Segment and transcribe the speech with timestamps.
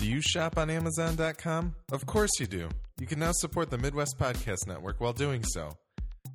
[0.00, 1.74] Do you shop on Amazon.com?
[1.92, 2.70] Of course you do.
[2.98, 5.72] You can now support the Midwest Podcast Network while doing so.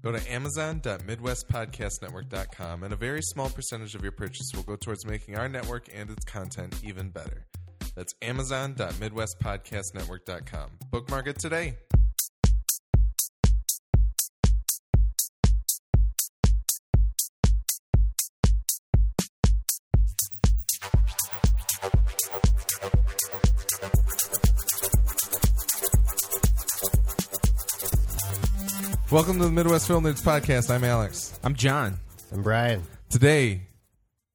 [0.03, 5.35] Go to amazon.midwestpodcastnetwork.com and a very small percentage of your purchase will go towards making
[5.35, 7.47] our network and its content even better.
[7.95, 10.69] That's amazon.midwestpodcastnetwork.com.
[10.91, 11.75] Bookmark it today.
[29.15, 30.69] Welcome to the Midwest Film Nerds Podcast.
[30.69, 31.39] I'm Alex.
[31.41, 31.99] I'm John.
[32.33, 32.83] I'm Brian.
[33.09, 33.61] Today,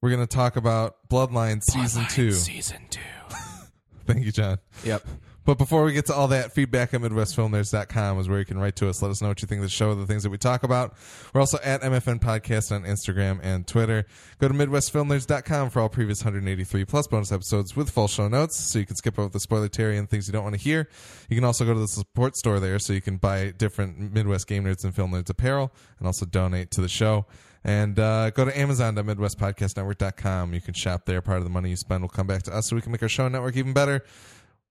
[0.01, 2.33] we're going to talk about Bloodline Season 2.
[2.33, 2.99] Season two.
[4.07, 4.57] Thank you, John.
[4.83, 5.07] Yep.
[5.51, 8.77] But before we get to all that, feedback at MidwestFilmNerds.com is where you can write
[8.77, 9.03] to us.
[9.03, 10.95] Let us know what you think of the show, the things that we talk about.
[11.35, 14.07] We're also at MFN Podcast on Instagram and Twitter.
[14.39, 18.79] Go to MidwestFilmNerds.com for all previous 183 plus bonus episodes with full show notes so
[18.79, 20.89] you can skip over the spoiler Terry and things you don't want to hear.
[21.29, 24.47] You can also go to the support store there so you can buy different Midwest
[24.47, 27.27] Game Nerds and Film Nerds apparel and also donate to the show.
[27.65, 30.55] And uh, go to Amazon.MidwestPodcastNetwork.com.
[30.55, 31.21] You can shop there.
[31.21, 33.03] Part of the money you spend will come back to us so we can make
[33.03, 34.05] our show network even better.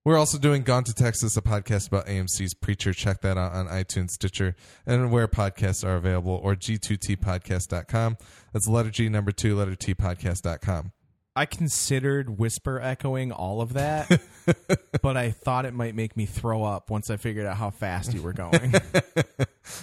[0.05, 2.93] We're also doing Gone to Texas, a podcast about AMC's Preacher.
[2.93, 4.55] Check that out on iTunes, Stitcher,
[4.85, 8.17] and where podcasts are available, or g2tpodcast.com.
[8.53, 10.93] That's letter G, number two, letter T, podcast.com.
[11.35, 14.21] I considered whisper echoing all of that,
[15.01, 18.13] but I thought it might make me throw up once I figured out how fast
[18.13, 18.73] you were going.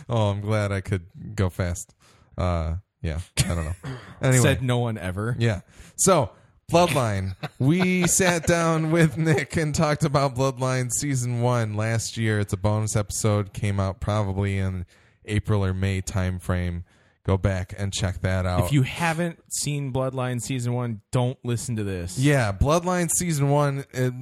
[0.08, 1.06] Oh, I'm glad I could
[1.36, 1.94] go fast.
[2.36, 3.74] Uh, yeah, I don't know.
[4.20, 5.36] Anyway, Said no one ever.
[5.38, 5.60] Yeah.
[5.94, 6.30] So,
[6.70, 7.36] Bloodline.
[7.60, 12.40] we sat down with Nick and talked about Bloodline season one last year.
[12.40, 14.84] It's a bonus episode, came out probably in
[15.26, 16.82] April or May timeframe.
[17.24, 18.64] Go back and check that out.
[18.64, 22.18] If you haven't seen Bloodline season one, don't listen to this.
[22.18, 23.84] yeah, Bloodline season one.
[23.92, 24.12] It,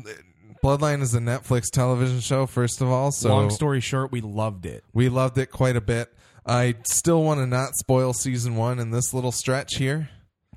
[0.62, 3.10] Bloodline is a Netflix television show, first of all.
[3.12, 4.84] So Long story short, we loved it.
[4.94, 6.12] we loved it quite a bit.
[6.46, 10.10] I still want to not spoil season one in this little stretch here.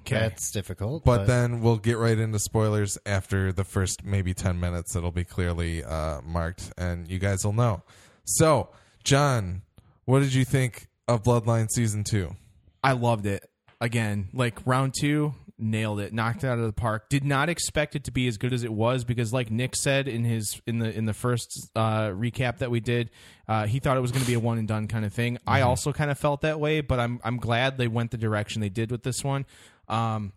[0.08, 0.20] Okay.
[0.20, 1.04] That's difficult.
[1.04, 4.96] But then we'll get right into spoilers after the first maybe 10 minutes.
[4.96, 7.84] It'll be clearly uh, marked and you guys will know.
[8.26, 8.70] So,
[9.04, 9.62] John,
[10.06, 12.36] what did you think of Bloodline Season 2?
[12.84, 13.50] I loved it.
[13.80, 17.10] Again, like round two, nailed it, knocked it out of the park.
[17.10, 20.08] Did not expect it to be as good as it was because, like Nick said
[20.08, 23.10] in his in the in the first uh, recap that we did,
[23.48, 25.38] uh, he thought it was going to be a one and done kind of thing.
[25.46, 28.62] I also kind of felt that way, but I'm I'm glad they went the direction
[28.62, 29.46] they did with this one.
[29.88, 30.34] Um,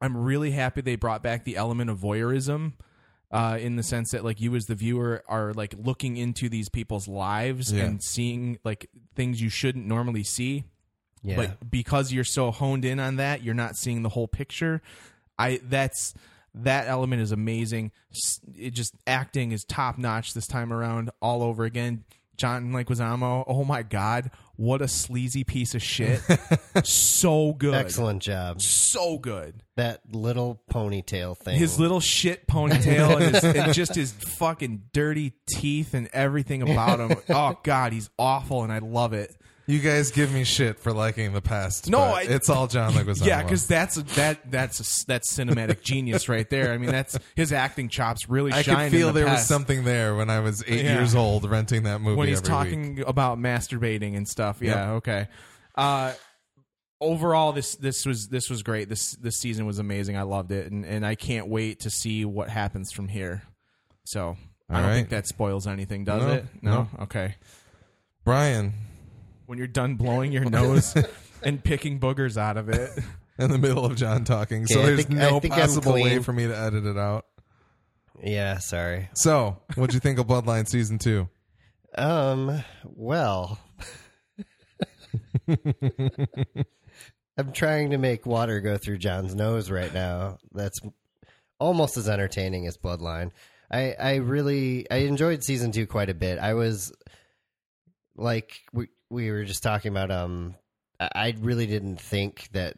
[0.00, 2.72] I'm really happy they brought back the element of voyeurism.
[3.28, 6.68] Uh, in the sense that like you as the viewer are like looking into these
[6.68, 7.82] people's lives Yeah.
[7.84, 10.62] and seeing like things you shouldn't normally see
[11.24, 11.34] yeah.
[11.34, 14.80] but because you're so honed in on that you're not seeing the whole picture
[15.40, 16.14] i that's
[16.54, 17.90] that element is amazing
[18.54, 22.04] it just acting is top notch this time around all over again
[22.36, 26.20] john leguizamo oh my god what a sleazy piece of shit.
[26.84, 27.74] So good.
[27.74, 28.60] Excellent job.
[28.60, 29.62] so good.
[29.76, 31.58] That little ponytail thing.
[31.58, 37.00] his little shit ponytail and, his, and just his fucking dirty teeth and everything about
[37.00, 37.16] him.
[37.30, 39.34] Oh god he's awful and i love it
[39.68, 41.90] You guys give me shit for liking the past.
[41.90, 43.26] No, I- it's all John Leguizamo.
[43.26, 46.72] Yeah, because that's a, that that's a, that's cinematic genius right there.
[46.72, 48.90] I mean, that's his acting chops really I shine.
[48.90, 50.98] could feel the there was something there when I was eight Yeah.
[50.98, 53.08] years old renting that movie when he's talking week.
[53.08, 54.58] about masturbating and stuff.
[54.60, 55.26] Yeah, okay.
[55.74, 56.12] Uh,
[57.00, 58.88] overall, this this was this was great.
[58.88, 60.16] This this season was amazing.
[60.16, 63.42] I loved it, and and I can't wait to see what happens from here.
[64.04, 64.36] So
[64.70, 64.94] I All don't right.
[64.94, 66.44] think that spoils anything, does No, it?
[66.62, 66.88] No.
[67.00, 67.34] Okay.
[68.24, 68.72] Brian,
[69.46, 70.94] When you're done blowing your nose
[71.42, 72.90] and picking boogers out of it.
[73.38, 75.60] in the middle of John talking, so Okay, I there's think- I no think I'm
[75.60, 76.22] possible way clean.
[76.22, 77.26] for me to edit it out.
[78.22, 79.08] yeah, sorry.
[79.14, 81.28] So, what'd you think of Bloodline Season 2?
[81.96, 83.58] Um, well.
[87.38, 90.38] I'm trying to make water go through John's nose right now.
[90.52, 90.78] That's
[91.58, 93.30] almost as entertaining as Bloodline.
[93.70, 96.38] I I really I enjoyed season 2 quite a bit.
[96.38, 96.92] I was
[98.16, 100.54] like we we were just talking about um
[100.98, 102.74] I really didn't think that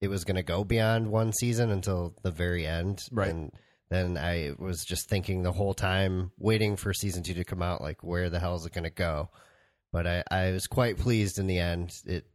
[0.00, 3.04] it was going to go beyond one season until the very end.
[3.12, 3.28] Right.
[3.28, 3.52] And
[3.88, 7.82] then I was just thinking the whole time, waiting for season two to come out,
[7.82, 9.28] like where the hell is it going to go?
[9.92, 11.94] But I, I was quite pleased in the end.
[12.06, 12.26] It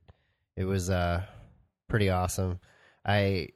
[0.56, 1.24] it was uh
[1.90, 2.60] pretty awesome.
[3.04, 3.50] I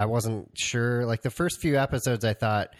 [0.00, 1.04] I wasn't sure.
[1.04, 2.70] Like the first few episodes, I thought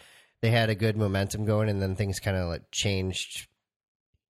[0.41, 3.47] they had a good momentum going, and then things kind of like changed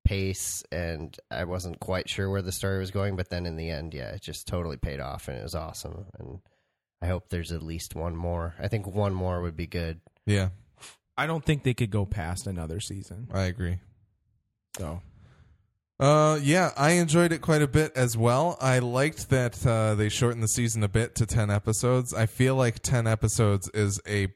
[0.07, 3.15] pace, and I wasn't quite sure where the story was going.
[3.15, 6.05] But then in the end, yeah, it just totally paid off, and it was awesome.
[6.17, 6.39] And
[7.01, 8.55] I hope there's at least one more.
[8.59, 9.99] I think one more would be good.
[10.25, 10.49] Yeah.
[11.17, 13.27] I don't think they could go past another season.
[13.33, 13.79] I agree.
[14.77, 15.01] So
[15.99, 18.55] Uh, yeah, I enjoyed it quite a bit as well.
[18.61, 22.13] I liked that uh, they shortened the season a bit to 10 episodes.
[22.13, 24.27] I feel like 10 episodes is a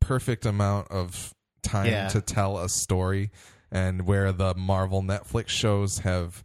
[0.00, 2.08] perfect amount of time Yeah.
[2.08, 3.30] to tell a story,
[3.70, 6.44] and where the Marvel Netflix shows have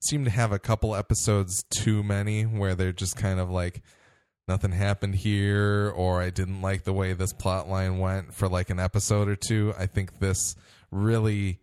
[0.00, 3.82] seem to have a couple episodes too many where they're just kind of like
[4.46, 8.70] nothing happened here or I didn't like the way this plot line went for like
[8.70, 9.74] an episode or two.
[9.78, 10.54] I think this
[10.90, 11.60] really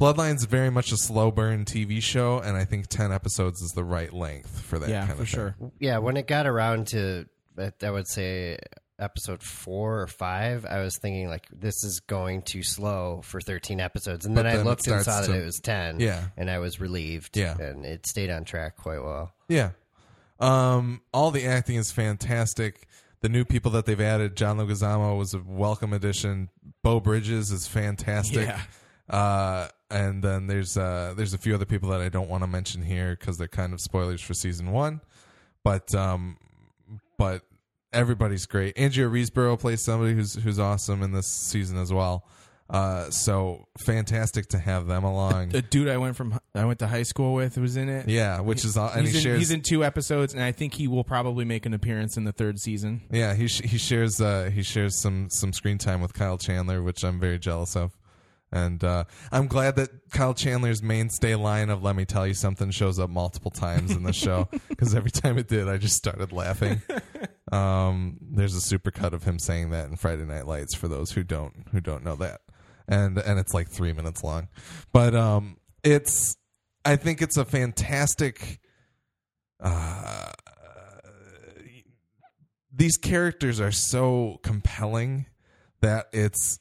[0.00, 3.82] Bloodline's very much a slow burn TV show, and I think ten episodes is the
[3.82, 4.88] right length for that.
[4.88, 5.36] yeah, kind for of thing.
[5.36, 5.56] sure.
[5.80, 7.26] Yeah, when it got around to,
[7.58, 8.58] I I would say
[8.98, 13.80] episode four or five, I was thinking like this is going too slow for 13
[13.80, 16.00] episodes, and then, then I looked and starts saw that it was 10.
[16.00, 16.24] Yeah.
[16.36, 17.36] and I was relieved.
[17.36, 17.56] Yeah.
[17.58, 19.32] and it stayed on track quite well.
[19.48, 19.70] Yeah,
[20.40, 22.86] um, all the acting is fantastic.
[23.20, 26.50] The new people that they've added, John Leguizamo was a welcome addition.
[26.82, 28.46] Beau Bridges is fantastic.
[28.46, 28.60] Yeah.
[29.10, 32.46] Uh, and then there's uh, there's a few other people that I don't want to
[32.46, 35.00] mention here because they're kind of spoilers for season one.
[35.64, 36.36] But um,
[37.16, 37.42] but
[37.92, 38.78] everybody's great.
[38.78, 42.24] Andrea Riseborough plays somebody who's who's awesome in this season as well.
[42.70, 45.48] Uh, so fantastic to have them along.
[45.48, 48.08] The dude I went from I went to high school with was in it.
[48.08, 49.38] Yeah, which is all, and he's, he in, shares.
[49.38, 52.32] he's in two episodes, and I think he will probably make an appearance in the
[52.32, 53.02] third season.
[53.10, 56.82] yeah, he sh- he shares uh, he shares some some screen time with Kyle Chandler,
[56.82, 57.96] which I'm very jealous of.
[58.50, 62.70] And uh, I'm glad that Kyle Chandler's mainstay line of "Let me tell you something"
[62.70, 66.32] shows up multiple times in the show because every time it did, I just started
[66.32, 66.82] laughing.
[67.52, 71.22] Um, there's a supercut of him saying that in Friday Night Lights for those who
[71.22, 72.40] don't who don't know that,
[72.86, 74.48] and and it's like three minutes long,
[74.92, 76.36] but um, it's
[76.84, 78.60] I think it's a fantastic.
[79.60, 80.30] Uh,
[82.72, 85.26] these characters are so compelling
[85.80, 86.60] that it's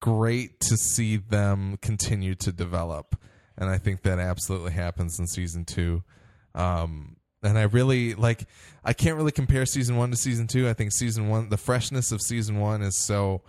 [0.00, 3.16] great to see them continue to develop.
[3.56, 6.02] And i think that absolutely happens in season two.
[6.54, 8.46] Um and i really like
[8.84, 10.68] i can't really compare season one to season two.
[10.68, 13.42] I think season one the freshness of season one is so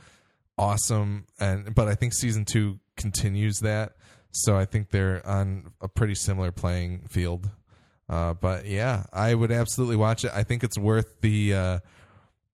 [0.57, 1.25] awesome.
[1.39, 3.93] And but i think season two continues that.
[4.31, 7.49] So i think they're on a pretty similar playing field.
[8.07, 10.31] Uh, but yeah i would absolutely watch it.
[10.33, 11.79] I think it's worth the uh,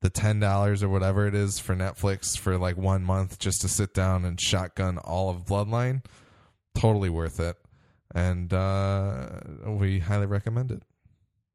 [0.05, 3.67] the ten dollars or whatever it is for Netflix for like one month just to
[3.67, 6.03] sit down and shotgun all of Bloodline.
[6.75, 7.57] Totally worth it,
[8.13, 9.29] and uh,
[9.65, 10.83] we highly recommend it.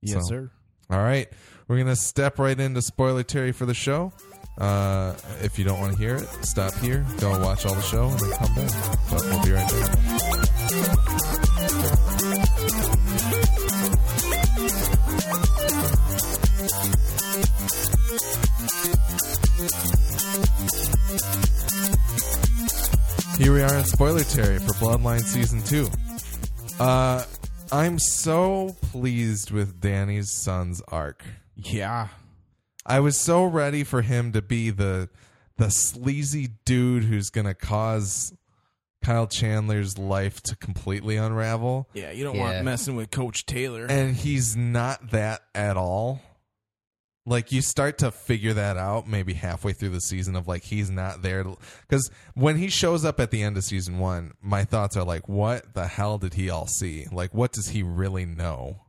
[0.02, 0.50] Yes, So- sir.
[0.90, 1.28] All right,
[1.68, 4.12] we're gonna step right into spoiler Terry for the show.
[4.58, 8.08] Uh, if you don't want to hear it, stop here, go watch all the show,
[8.08, 8.72] and then come back.
[9.10, 11.00] But we'll be right back.
[23.38, 25.88] Here we are in spoiler Terry for Bloodline season two.
[26.78, 27.24] Uh,
[27.72, 31.24] I'm so pleased with Danny's son's arc.
[31.54, 32.08] Yeah.
[32.84, 35.08] I was so ready for him to be the
[35.56, 38.32] the sleazy dude who's gonna cause
[39.04, 41.88] Kyle Chandler's life to completely unravel.
[41.92, 42.42] Yeah, you don't Yeah.
[42.54, 43.86] want messing with Coach Taylor.
[43.86, 46.22] And he's not that at all.
[47.30, 50.90] Like you start to figure that out maybe halfway through the season of like he's
[50.90, 51.44] not there
[51.88, 55.28] because when he shows up at the end of season one, my thoughts are like,
[55.28, 57.06] what the hell did he all see?
[57.12, 58.80] Like, what does he really know?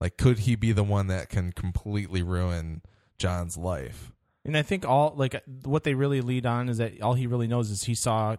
[0.00, 2.80] Like, could he be the one that can completely ruin
[3.18, 4.10] John's life?
[4.46, 7.46] And I think all like what they really lead on is that all he really
[7.46, 8.36] knows is he saw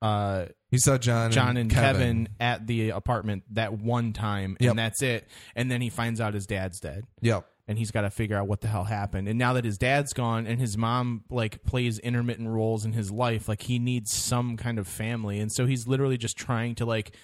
[0.00, 2.00] uh, He saw John, John and Kevin.
[2.00, 2.28] Kevin.
[2.40, 4.70] at the apartment that one time, Yep.
[4.70, 5.26] and that's it.
[5.56, 7.46] And then he finds out his dad's dead, Yep.
[7.66, 9.28] and he's got to figure out what the hell happened.
[9.28, 13.10] And now that his dad's gone, and his mom like plays intermittent roles in his
[13.10, 16.84] life, like he needs some kind of family, and so he's literally just trying to
[16.84, 17.16] like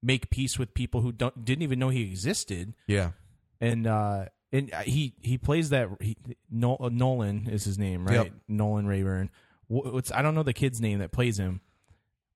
[0.00, 3.12] make peace with people who don't didn't even know he existed Yeah.
[3.60, 6.16] and uh and he he plays that he,
[6.50, 8.32] Nol- uh, Nolan is his name right Yep.
[8.48, 9.30] Nolan Rayburn
[9.68, 11.60] Wh- what's I don't know the kid's name that plays him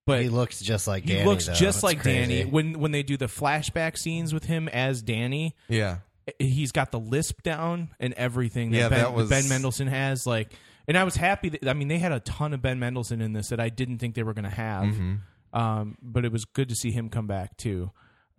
[0.07, 1.25] but he looks just like he Danny.
[1.27, 1.53] looks though.
[1.55, 2.39] just It's like crazy.
[2.39, 5.99] Danny when when they do the flashback scenes with him as Danny Yeah.
[6.39, 10.27] he's got the lisp down and everything that, Yeah, ben, that was- Ben Mendelsohn has
[10.27, 10.53] like
[10.89, 13.33] and I was happy that I mean they had a ton of Ben Mendelsohn in
[13.33, 15.59] this that I didn't think they were going to have Mm-hmm.
[15.59, 17.91] um, but it was good to see him come back too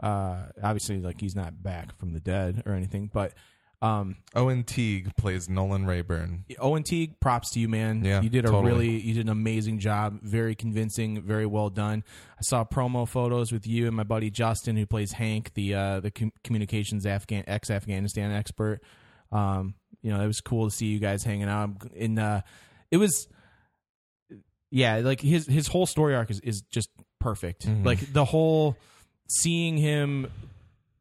[0.01, 3.33] uh, obviously like he's not back from the dead or anything but
[3.81, 6.45] um, Owen Teague plays Nolan Rayburn.
[6.59, 8.03] Owen Teague, props to you, man.
[8.03, 8.65] Yeah, you did a totally.
[8.65, 10.19] really, you did an amazing job.
[10.21, 12.03] Very convincing, very well done.
[12.31, 15.99] I saw promo photos with you and my buddy Justin, who plays Hank, the uh,
[15.99, 18.81] the com- communications Afghan ex Afghanistan expert.
[19.31, 21.69] Um, you know, it was cool to see you guys hanging out.
[21.95, 22.41] And uh,
[22.89, 23.27] it was
[24.71, 27.67] yeah, like his his whole story arc is, is just perfect.
[27.83, 28.75] Like the whole
[29.27, 30.31] seeing him,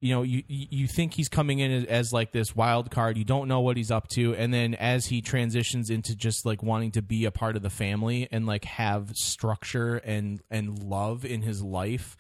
[0.01, 3.17] you know, you you you think he's coming in as, as like this wild card.
[3.17, 6.63] You don't know what he's up to, and then as he transitions into just like
[6.63, 11.25] wanting to be a part of the family and like have structure and and love
[11.25, 12.17] in his life,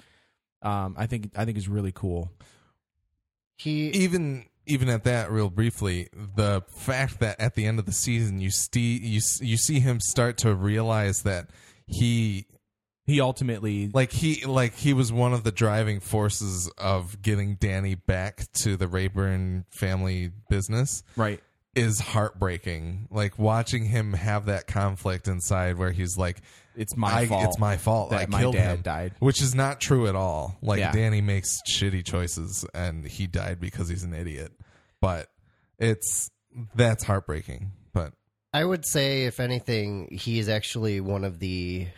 [0.62, 2.32] um, I think I think is really cool.
[3.56, 7.92] He even even at that real briefly the fact that at the end of the
[7.92, 11.48] season you see you, you see him start to realize that
[11.86, 12.46] he
[13.06, 17.94] He ultimately like he like he was one of the driving forces of getting Danny
[17.94, 21.40] back to the Rayburn family business right.
[21.76, 26.38] is heartbreaking like watching him have that conflict inside where he's like
[26.74, 27.44] It's my I, fault.
[27.44, 29.12] it's my fault that I my killed dad him died.
[29.20, 30.90] which is not true at all like Yeah.
[30.90, 34.50] Danny makes shitty choices and he died because he's an idiot
[35.00, 35.28] but
[35.78, 36.28] it's
[36.74, 38.12] that's heartbreaking but
[38.52, 41.88] I would say, if anything, he is actually one of the.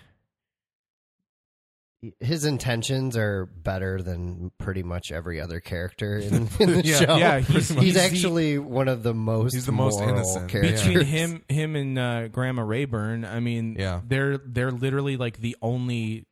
[2.20, 7.16] His intentions are better than pretty much every other character in, in the Yeah, show.
[7.16, 10.48] yeah, he's- he's, he's the- actually one of the most He's the most moral innocent.
[10.48, 10.82] characters.
[10.84, 14.00] between him him and uh, grandma rayburn i mean Yeah.
[14.06, 16.26] they're they're literally like the only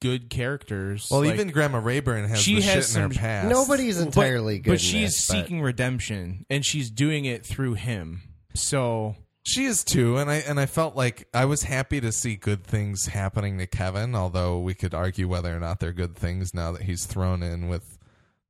[0.00, 3.20] good characters well Like, even Grandma Rayburn has she the has shit in her some-
[3.22, 7.24] past Nobody's but, entirely good, but in she's this, but- seeking redemption and she's doing
[7.26, 8.22] it through him
[8.54, 12.34] so She is too, and I and I felt like I was happy to see
[12.34, 14.14] good things happening to Kevin.
[14.14, 17.68] Although we could argue whether or not they're good things now that he's thrown in
[17.68, 17.98] with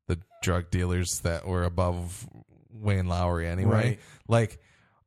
[0.07, 2.29] the drug dealers that were above
[2.73, 3.73] Wayne Lowry anyway.
[3.73, 4.01] Right.
[4.29, 4.61] Like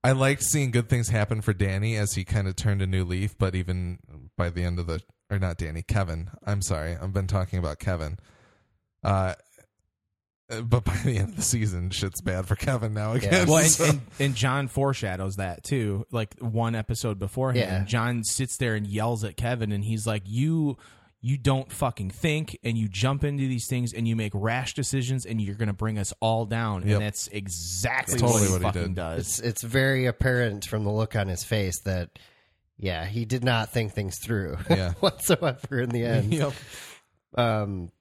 [0.03, 3.05] I liked seeing good things happen for Danny as he kind of turned a new
[3.05, 3.37] leaf.
[3.37, 3.99] But even
[4.35, 6.31] by the end of the or not Danny, Kevin.
[6.45, 8.17] I'm sorry, I've been talking about Kevin.
[9.03, 9.35] Uh,
[10.63, 13.47] but by the end of the season, shit's bad for Kevin now again.
[13.47, 17.83] well and, So- and, and john foreshadows that too like one episode beforehand Yeah.
[17.85, 20.77] john sits there and yells at kevin and he's like you
[21.19, 25.25] you don't fucking think and you jump into these things and you make rash decisions
[25.25, 26.91] and you're going to bring us all down Yep.
[26.95, 29.01] and that's exactly That's totally what he what he fucking did.
[29.01, 32.11] does It's it's very apparent from the look on his face that
[32.79, 34.93] yeah, he did not think things through Yeah.
[34.99, 36.31] whatsoever in the end.
[36.31, 36.53] Yep.
[37.35, 37.91] Um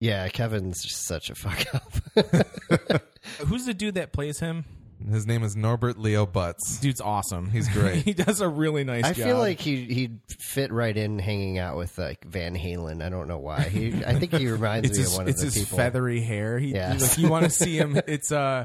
[0.00, 3.02] yeah, Kevin's just such a fuck up.
[3.46, 4.64] Who's the dude that plays him?
[5.10, 6.80] His name is Norbert Leo Butz.
[6.80, 7.50] Dude's awesome.
[7.50, 8.04] He's great.
[8.04, 9.26] he does a really nice I job.
[9.28, 13.00] feel like he he'd fit right in hanging out with like Van Halen.
[13.00, 13.60] I don't know why.
[13.62, 15.46] He I think he reminds me his, of one of the people.
[15.46, 15.78] It's his people.
[15.78, 16.58] feathery hair.
[16.58, 17.00] He, Yes.
[17.00, 18.00] like, you want to see him?
[18.08, 18.64] It's uh,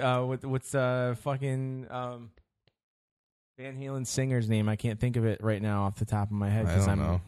[0.00, 2.30] uh, what, what's uh, fucking um,
[3.58, 4.70] Van Halen singer's name?
[4.70, 6.86] I can't think of it right now off the top of my head I because
[6.86, 7.20] don't I'm know.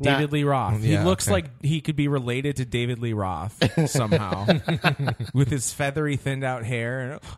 [0.00, 0.82] David Not- Lee Roth.
[0.82, 1.32] Yeah, he looks okay.
[1.32, 4.46] like he could be related to David Lee Roth somehow,
[5.34, 7.20] with his feathery, thinned out hair.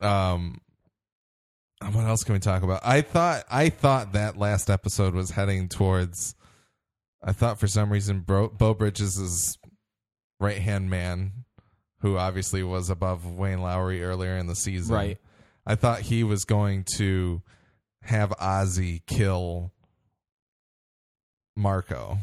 [0.00, 0.60] Um,
[1.80, 2.80] what else can we talk about?
[2.84, 6.34] I thought I thought that last episode was heading towards.
[7.22, 9.58] I thought for some reason Bro, Beau Bridges' is
[10.40, 11.32] right hand man,
[12.00, 14.94] who obviously was above Wayne Lowry earlier in the season.
[14.94, 15.18] Right.
[15.66, 17.42] I thought he was going to
[18.04, 19.72] have Ozzy kill
[21.56, 22.18] Marco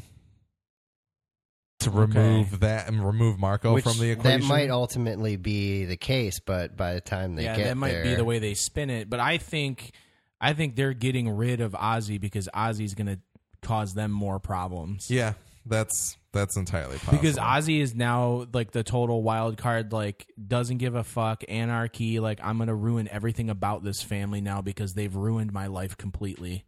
[1.80, 4.42] to remove that and remove Marco Which- from the equation.
[4.42, 7.92] That might ultimately be the case, but by the time they yeah, get that might
[7.92, 9.10] there, be the way they spin it.
[9.10, 9.92] But I think,
[10.40, 13.20] I think they're getting rid of Ozzy because Ozzy's going to
[13.64, 15.10] cause them more problems.
[15.10, 15.34] Yeah,
[15.66, 17.18] that's that's entirely possible.
[17.18, 22.20] because Ozzy is now like the total wild card, like doesn't give a fuck, anarchy.
[22.20, 26.66] Like I'm gonna ruin everything about this family now because they've ruined my life completely.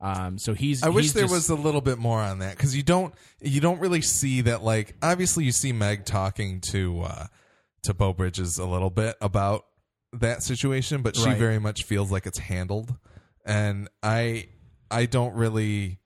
[0.00, 0.82] Um, so he's.
[0.84, 3.60] I wish there just- was a little bit more on that because you don't you
[3.60, 4.62] don't really see that.
[4.62, 7.26] Like obviously, you see Meg talking to uh,
[7.82, 9.64] to Beau Bridges a little bit about
[10.12, 11.36] that situation, but she Right.
[11.38, 12.94] very much feels like it's handled,
[13.44, 14.46] and I
[14.90, 15.98] I don't really.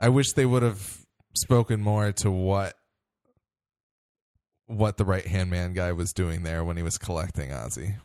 [0.00, 2.74] I wish they would have spoken more to what
[4.66, 7.96] what the right hand man guy was doing there when he was collecting Ozzy.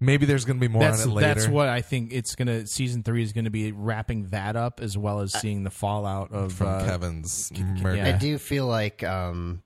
[0.00, 1.34] Maybe there's going to be more That's on it later.
[1.34, 2.12] that's what I think.
[2.12, 5.70] It's gonna season three is gonna be wrapping that up as well as seeing the
[5.70, 7.64] fallout of from uh, Kevin's yeah.
[7.64, 8.02] murder.
[8.02, 9.62] I do feel like um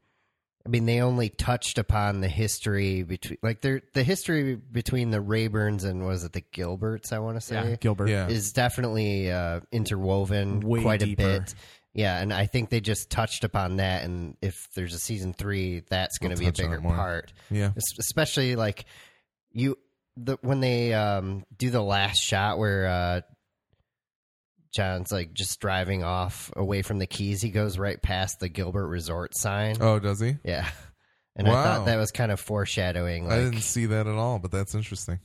[0.64, 5.18] I mean they only touched upon the history between like there the history between the
[5.18, 8.08] Rayburns and was it the Gilberts I want to say yeah, Gilbert.
[8.08, 8.28] Yeah.
[8.28, 11.22] is definitely uh interwoven Way quite deeper.
[11.22, 11.54] a bit.
[11.94, 15.82] Yeah, and I think they just touched upon that and if there's a season 3
[15.90, 17.32] that's going to We'll be a bigger part.
[17.50, 17.70] yeah.
[17.76, 18.84] Es- Especially like
[19.50, 19.76] you
[20.16, 23.20] the when they um do the last shot where uh
[24.74, 27.40] John's like just driving off away from the keys.
[27.42, 29.76] He goes right past the Gilbert Resort sign.
[29.80, 30.36] Oh, does he?
[30.44, 30.68] Yeah.
[31.34, 33.24] And I thought that was kind of foreshadowing.
[33.28, 35.20] Like, I didn't see that at all, but that's interesting.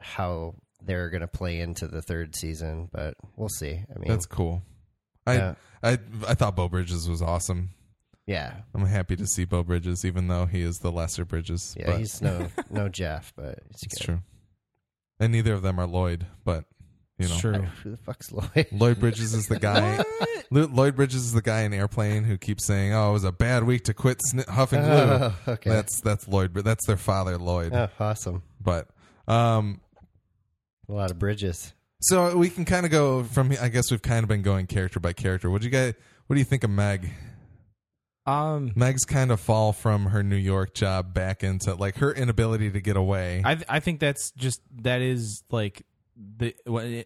[0.00, 3.72] how they're going to play into the third season, but we'll see.
[3.94, 4.62] I mean, That's cool.
[5.28, 5.54] I Yeah.
[5.82, 7.70] I I thought Beau Bridges was awesome.
[8.26, 11.74] yeah, I'm happy to see Beau Bridges, even though he is the lesser Bridges.
[11.78, 11.86] yeah.
[11.86, 14.04] but He's no no Jeff, but it's, it's good.
[14.04, 14.18] true.
[15.20, 16.64] And neither of them are Lloyd, but
[17.18, 17.52] you know, It's true.
[17.82, 18.66] Who the fuck's Lloyd?
[18.70, 20.02] Lloyd Bridges is the guy.
[20.50, 23.32] Lo- Lloyd Bridges is the guy in Airplane who keeps saying, "Oh, it was a
[23.32, 25.70] bad week to quit sn- huffing glue." Oh, okay.
[25.70, 27.72] That's that's Lloyd, but that's their father, Lloyd.
[27.72, 28.42] oh, awesome.
[28.60, 28.88] But
[29.26, 29.80] um,
[30.88, 31.72] A lot of bridges.
[32.00, 33.52] So we can kind of go from.
[33.60, 35.50] I guess we've kind of been going character by character.
[35.50, 35.94] What do you guys?
[36.26, 37.10] What do you think of Meg?
[38.26, 42.70] Um, Meg's kind of fall from her New York job back into like her inability
[42.70, 43.42] to get away.
[43.44, 45.86] I I think that's just that is like
[46.36, 46.54] the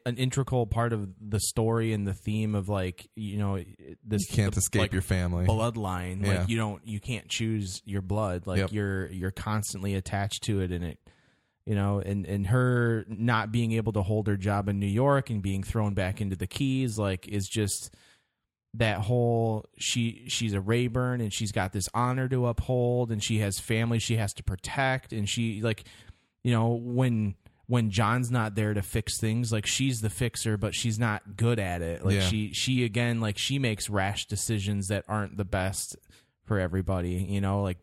[0.04, 3.62] an integral part of the story and the theme of like you know
[4.04, 5.46] this you can't the, escape like, your family.
[5.46, 6.26] bloodline.
[6.26, 6.40] Yeah.
[6.40, 8.46] Like you don't you can't choose your blood.
[8.46, 8.72] Like Yep.
[8.72, 10.98] you're you're constantly attached to it and it
[11.66, 15.30] you know and and her not being able to hold her job in New York
[15.30, 17.94] and being thrown back into the keys like is just
[18.74, 23.38] that whole she she's a Rayburn and she's got this honor to uphold and she
[23.40, 25.84] has family she has to protect and she like
[26.42, 27.34] you know when
[27.66, 31.58] when John's not there to fix things like she's the fixer but she's not good
[31.58, 32.20] at it like Yeah.
[32.22, 35.96] she she again like she makes rash decisions that aren't the best
[36.44, 37.78] for everybody you know like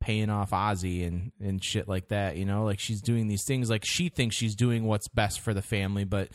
[0.00, 3.68] paying off Ozzy and and shit like that you know like she's doing these things
[3.68, 6.28] like she thinks she's doing what's best for the family but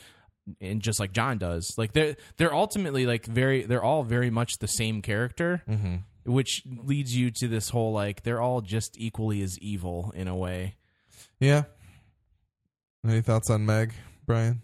[0.59, 4.57] and just like John does like they're they're ultimately like very they're all very much
[4.59, 9.41] the same character hmm which leads you to this whole like they're all just equally
[9.41, 10.75] as evil in a way
[11.39, 11.63] Yeah.
[13.05, 13.93] Any thoughts on Meg,
[14.25, 14.61] Brian?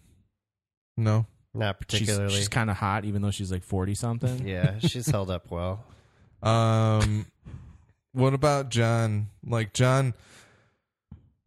[0.96, 1.25] No.
[1.53, 2.34] Not she's, particularly.
[2.34, 5.84] she's kind of hot even though she's like 40 something yeah, she's held up well.
[6.41, 7.25] Um,
[8.13, 9.27] what about John?
[9.45, 10.13] Like John,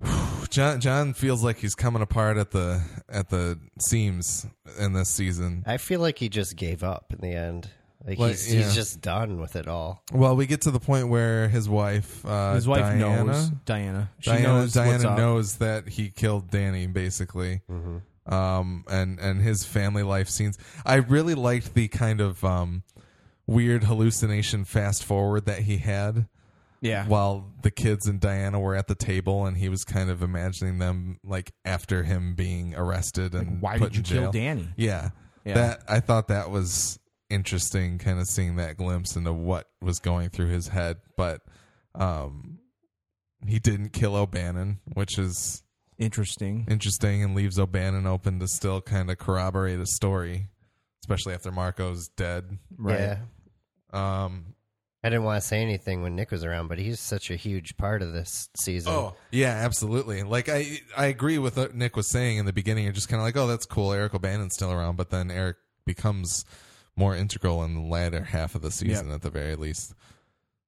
[0.51, 4.47] John, John feels like he's coming apart at the at the seams
[4.79, 5.65] in this season.
[5.67, 7.71] I feel like he just gave up in the end.
[8.05, 8.63] Like, Like, he's, yeah.
[8.63, 10.03] he's just done with it all.
[10.13, 14.11] Well, we get to the point where his wife, uh, his wife Diana, knows Diana
[14.19, 15.19] she Diana, knows what's Diana up.
[15.19, 17.61] knows that he killed Danny, basically.
[17.71, 18.35] Mm-hmm.
[18.35, 20.59] um, and and his family life scenes.
[20.85, 22.83] I really liked the kind of um,
[23.47, 26.27] weird hallucination fast forward that he had
[26.83, 30.23] yeah while the kids and Diana were at the table, and he was kind of
[30.23, 34.43] imagining them like after him being arrested and why put did you in kill jail.
[34.43, 35.11] Danny Yeah,
[35.45, 35.55] Yeah.
[35.55, 36.99] that I thought that was
[37.31, 40.99] interesting, kind of seeing that glimpse into what was going through his head.
[41.17, 41.41] But
[41.95, 42.59] um,
[43.47, 45.63] he didn't kill O'Bannon, which is
[45.99, 50.49] interesting interesting and leaves O'Bannon open to still kind of corroborate a story,
[51.05, 52.59] especially after Marco's dead.
[52.77, 53.19] right Yeah.
[54.25, 54.55] Um,
[55.05, 57.77] I didn't want to say anything when Nick was around, but he's such a huge
[57.77, 58.93] part of this season.
[58.93, 60.23] oh yeah, absolutely.
[60.23, 62.85] Like I, I agree with what Nick was saying in the beginning.
[62.85, 63.93] You're just kind of like, oh, that's cool.
[63.93, 66.45] Eric O'Bannon's still around, but then Eric becomes
[66.95, 69.95] more integral in the latter half of the season at the very least.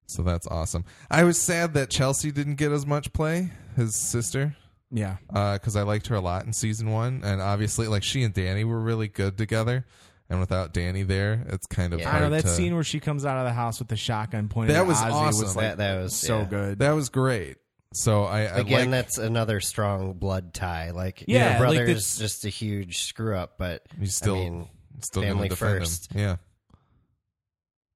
[0.07, 0.85] So that's awesome.
[1.09, 4.55] I was sad that Chelsea didn't get as much play, his sister.
[4.91, 8.23] yeah uh, because I liked her a lot in season one, and obviously, like she
[8.23, 9.85] and Danny were really good together.
[10.29, 12.15] And without Danny there, it's kind of Yeah.
[12.15, 12.47] I know that to.
[12.47, 14.97] scene where she comes out of the house with the shotgun pointed That at was
[14.97, 15.45] Ozzy awesome.
[15.45, 16.45] was like that, that was so yeah.
[16.45, 17.57] good that was great.
[17.93, 20.91] So I, I Again, like, that's another strong blood tie.
[20.91, 24.67] Like, Yeah, your like brother's just a huge screw up, but he's still I mean,
[25.01, 26.11] still family first.
[26.11, 26.19] him.
[26.21, 26.35] Yeah,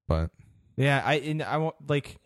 [0.08, 0.30] but
[0.76, 2.16] Yeah, I and I want like,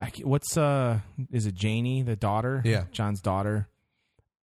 [0.00, 1.00] I, what's uh,
[1.32, 2.62] is it Janie, the daughter?
[2.64, 2.84] Yeah.
[2.92, 3.68] John's daughter.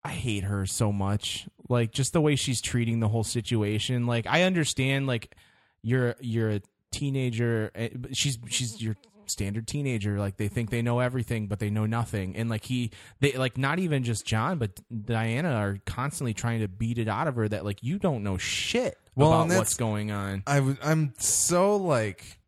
[0.04, 1.48] I hate her so much.
[1.70, 4.06] Like just the way she's treating the whole situation.
[4.08, 5.34] Like I understand, like
[5.82, 7.72] you're you're a teenager.
[7.76, 10.18] eh, She's she's your standard teenager.
[10.18, 12.36] Like they think they know everything, but they know nothing.
[12.36, 14.72] And like he, they like not even just John, but
[15.06, 18.38] Diana are constantly trying to beat it out of her that like you don't know
[18.38, 20.42] shit Well, about what's going on.
[20.48, 22.40] I w- I'm so like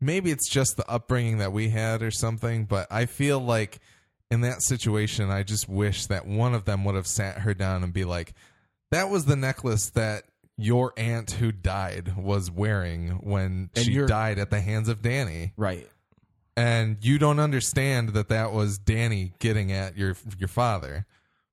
[0.00, 3.80] maybe it's just the upbringing that we had or something, but I feel like
[4.30, 7.82] in that situation I just wish that one of them would have sat her down
[7.82, 8.34] and be like
[8.90, 10.24] that was the necklace that
[10.58, 15.52] your aunt who died was wearing when And she died at the hands of Danny.
[15.56, 15.88] Right.
[16.56, 21.06] And you don't understand that that was Danny getting at your your father,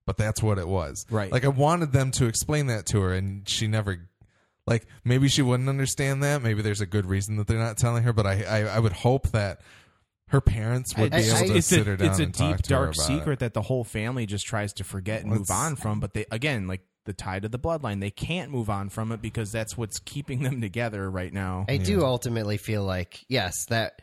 [0.08, 1.06] but that's what it was.
[1.12, 1.32] Right.
[1.32, 4.10] Like I wanted them to explain that to her, and she never.
[4.66, 6.42] Like maybe she wouldn't understand that.
[6.42, 8.14] Maybe there's a good reason that they're not telling her.
[8.14, 9.62] But I I, I would hope that
[10.36, 12.24] her parents would I- be I- able to it's sit a, her down it's a
[12.24, 13.40] and talk deep to dark secret it.
[13.40, 16.68] that the whole family just tries to forget and move on from but they again
[16.68, 20.00] like the tie to the bloodline they can't move on from it because that's what's
[20.00, 24.02] keeping them together right now I do ultimately feel like yes, that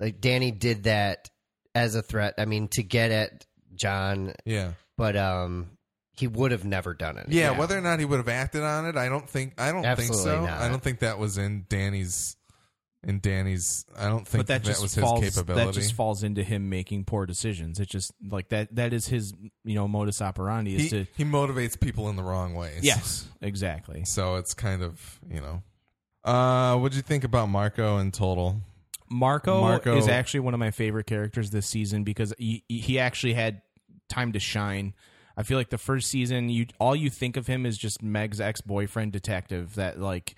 [0.00, 1.28] like Danny did that
[1.74, 2.34] as a threat.
[2.38, 5.70] I mean, to get at John Yeah, but um,
[6.16, 7.26] he would have never done it.
[7.28, 9.54] Yeah, whether or not he would have acted on it, I don't think.
[9.60, 10.46] I don't Absolutely think so.
[10.46, 10.60] not.
[10.60, 12.36] I don't think that was in Danny's.
[13.06, 15.66] In Danny's, I don't think but that, that, just was his falls capability.
[15.66, 17.78] that just falls into him making poor decisions.
[17.78, 21.24] It just like that that is his you know modus operandi is he, to he
[21.24, 22.80] motivates people in the wrong ways.
[22.82, 24.04] yes exactly.
[24.04, 25.62] So it's kind of you know.
[26.24, 28.62] Uh, what'd you think about Marco in total?
[29.10, 33.34] Marco, Marco- is actually one of my favorite characters this season because he, he actually
[33.34, 33.62] had
[34.08, 34.94] time to shine.
[35.36, 38.40] I feel like the first season, you all you think of him is just Meg's
[38.40, 40.34] ex boyfriend detective that like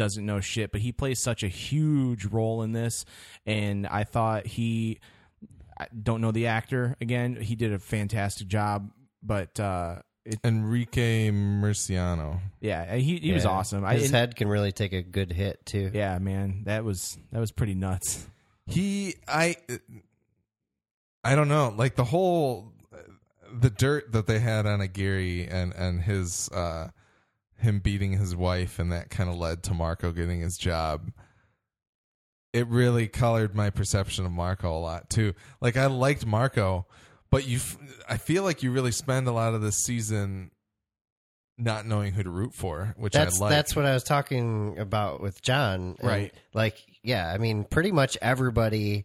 [0.00, 3.04] doesn't know shit, but he plays such a huge role in this,
[3.44, 4.98] and I thought he.
[5.78, 7.36] I don't know the actor again.
[7.36, 8.90] He did a fantastic job,
[9.22, 12.40] but uh, it, Enrique Murciano.
[12.60, 13.50] yeah, he he was Yeah.
[13.50, 13.84] awesome.
[13.84, 15.90] I, His and- head can really take a good hit too.
[15.92, 18.26] yeah, man, that was that was pretty nuts.
[18.66, 19.56] He, I,
[21.24, 21.74] I don't know.
[21.76, 22.72] Like the whole,
[23.52, 26.88] the dirt that they had on Aguirre and and his, uh
[27.60, 31.12] him beating his wife, and that kind of led to Marco getting his job.
[32.52, 35.34] It really colored my perception of Marco a lot too.
[35.60, 36.86] Like I liked Marco,
[37.30, 40.50] but you, f- I feel like you really spend a lot of this season
[41.56, 43.50] not knowing who to root for, which That's I like.
[43.50, 45.96] that's what I was talking about with John.
[46.02, 46.34] Right.
[46.54, 49.04] Like, yeah, I mean, pretty much everybody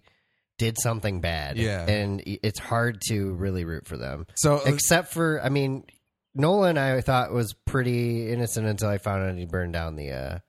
[0.58, 1.58] did something bad.
[1.58, 1.86] Yeah.
[1.86, 4.26] And it's hard to really root for them.
[4.36, 4.56] so.
[4.56, 5.84] uh, Except for, I mean,
[6.36, 10.39] Nolan, I thought was pretty innocent until I found out he burned down the uh,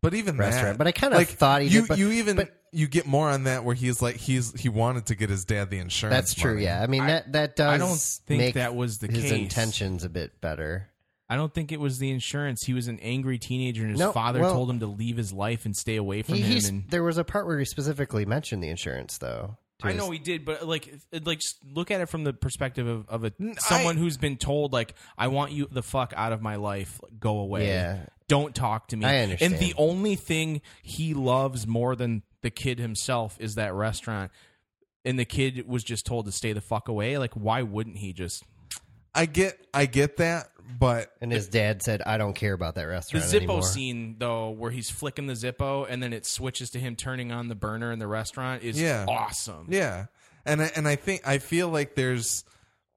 [0.00, 0.74] But even restaurant.
[0.74, 1.88] that, But I kind of like, thought he you, did.
[1.88, 5.04] But you even but- you get more on that where he's like he's he wanted
[5.06, 6.14] to get his dad the insurance.
[6.16, 6.54] that's true.
[6.54, 6.64] money.
[6.64, 6.82] Yeah.
[6.82, 9.32] I mean, I- that that does I don't think make that was the his case.
[9.32, 10.88] intentions a bit better.
[11.28, 12.62] I don't think it was the insurance.
[12.64, 15.32] He was an angry teenager, and his No, father well- told him to leave his
[15.32, 16.64] life and stay away from He, him.
[16.66, 19.56] And there was a part where he specifically mentioned the insurance, though.
[19.84, 22.32] I his- know he did, but like, it- like, just look at it from the
[22.32, 26.32] perspective of, of a someone who's been told, like, I want you the fuck out
[26.32, 27.00] of my life.
[27.18, 27.68] Go away.
[27.68, 28.06] Yeah.
[28.28, 29.04] Don't talk to me.
[29.04, 29.54] I understand.
[29.54, 34.30] And the only thing he loves more than the kid himself is that restaurant.
[35.04, 37.18] And the kid was just told to stay the fuck away.
[37.18, 38.44] Like, why wouldn't he just?
[39.14, 42.84] I get I get that, but And his dad said, "I don't care about that
[42.84, 43.24] restaurant.
[43.24, 46.70] The restaurant Zippo anymore." scene, though, where he's flicking the Zippo and then it switches
[46.70, 49.04] to him turning on the burner in the restaurant, is Yeah.
[49.08, 49.66] awesome.
[49.68, 50.06] yeah,
[50.46, 52.44] and I, and I think I feel like there's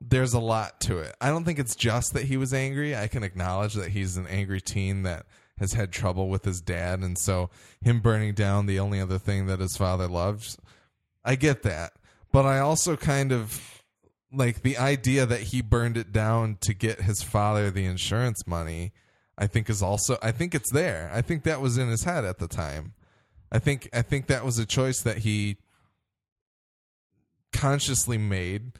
[0.01, 1.15] there's a lot to it.
[1.21, 2.95] I don't think it's just that he was angry.
[2.95, 5.25] I can acknowledge that he's an angry teen that
[5.57, 7.49] has had trouble with his dad, and so
[7.81, 10.57] him burning down the only other thing that his father loves.
[11.23, 11.93] I get that,
[12.31, 13.74] but I also kind of
[14.35, 18.91] like the idea that he burned it down to get his father the insurance money.
[19.37, 21.11] I think is also I think it's there.
[21.13, 22.93] I think that was in his head at the time.
[23.51, 25.57] I think I think that was a choice that he
[27.51, 28.73] consciously made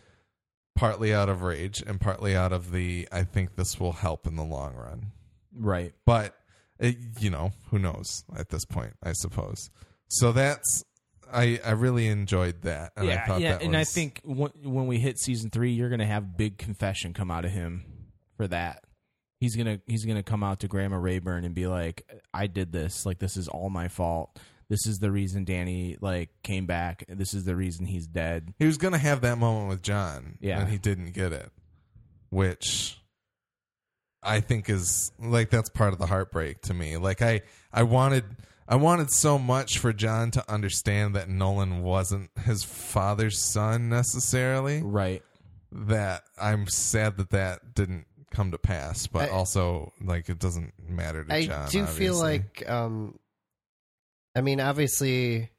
[0.75, 4.35] partly out of rage and partly out of the I think this will help in
[4.35, 5.11] the long run.
[5.53, 5.93] Right.
[6.05, 6.35] But
[6.79, 9.69] it, you know, who knows at this point, I suppose.
[10.09, 10.83] So that's
[11.31, 12.93] I I really enjoyed that.
[12.95, 15.71] And I yeah, thought yeah, that and I think when, when we hit season three,
[15.71, 17.85] you're gonna have big confession come out of him
[18.37, 18.83] for that.
[19.39, 23.05] He's gonna he's gonna come out to Grandma Rayburn and be like, "I did this.
[23.05, 24.39] Like this is all my fault.
[24.69, 27.03] This is the reason Danny like came back.
[27.07, 30.37] This is the reason he's dead." he was going to have that moment with John,
[30.41, 30.59] Yeah.
[30.59, 31.51] and he didn't get it,
[32.29, 32.97] which
[34.23, 36.97] I think is like that's part of the heartbreak to me.
[36.97, 38.23] Like I, I wanted,
[38.67, 44.81] I wanted so much for John to understand that Nolan wasn't his father's son necessarily.
[44.81, 45.21] Right.
[45.71, 50.73] That I'm sad that that didn't come to pass, but I- also like it doesn't
[50.89, 51.67] matter to I John.
[51.67, 53.19] I do feel like, um,
[54.35, 55.49] I mean, obviously,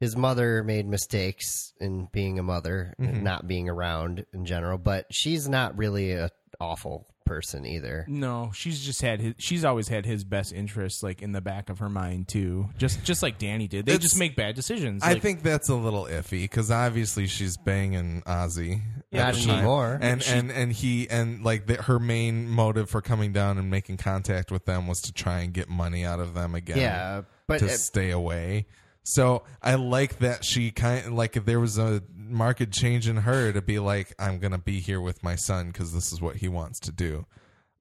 [0.00, 3.08] his mother made mistakes in being a mother Mhm.
[3.08, 8.04] and not being around in general, but she's not really a awful person either.
[8.08, 9.34] No, she's just had his.
[9.38, 12.68] She's always had his best interests like in the back of her mind too.
[12.78, 13.86] Just just like Danny did.
[13.86, 15.02] They It's- just make bad decisions.
[15.02, 18.80] I Like, think that's a little iffy because obviously she's banging Ozzy.
[19.10, 19.98] Yeah, not but she- anymore.
[20.00, 23.70] and She- and and he and like the, her main motive for coming down and
[23.70, 26.78] making contact with them was to try and get money out of them again.
[26.78, 28.66] yeah, but to uh, stay away.
[29.04, 33.52] So I like that she kind of like there was a market change in her
[33.52, 36.48] to be like I'm gonna be here with my son because this is what he
[36.48, 37.26] wants to do.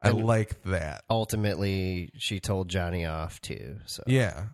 [0.01, 1.03] I And- like that.
[1.09, 3.77] ultimately, she told Johnny off too.
[3.85, 4.47] So Yeah,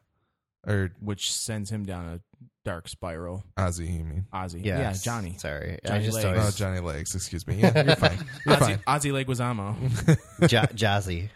[0.65, 2.19] or which sends him down a
[2.65, 3.45] dark spiral.
[3.57, 4.27] Ozzy, you mean?
[4.33, 5.37] Ozzy, yeah, yeah, Johnny.
[5.37, 6.25] Sorry, I Johnny just Legs.
[6.25, 7.15] Oh, always Johnny Legs.
[7.15, 7.55] Excuse me.
[7.61, 8.17] Yeah, you're fine.
[8.45, 8.99] You're Ozzy, fine.
[8.99, 10.47] Ozzy Leguizamo.
[10.49, 11.29] jo- Jazzy.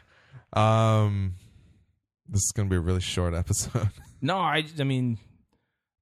[0.54, 1.36] Um,
[2.28, 3.90] this is gonna be a really short episode.
[4.22, 5.18] No, I, I mean,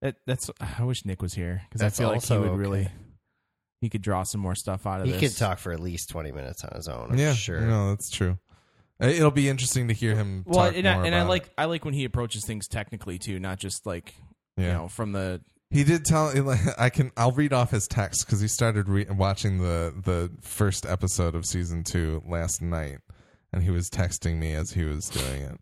[0.01, 0.49] that, that's.
[0.59, 2.89] I wish Nick was here because I That's feel like he also would really.
[3.81, 5.19] he could draw some more stuff out of He this.
[5.21, 7.11] could talk for at least twenty minutes on his own.
[7.11, 7.61] I'm yeah, sure.
[7.61, 8.37] No, that's true.
[9.01, 10.43] Uh, It'll be interesting to hear him.
[10.45, 11.53] Well, talk and, more I, and I about like it.
[11.57, 14.13] I like when he approaches things technically too, not just like
[14.57, 14.73] you Yeah.
[14.73, 16.33] know from the He did tell.
[16.77, 17.11] I can.
[17.15, 21.45] I'll read off his text because he started re- watching the the first episode of
[21.45, 22.99] season two last night,
[23.53, 25.59] and he was texting me as he was doing it.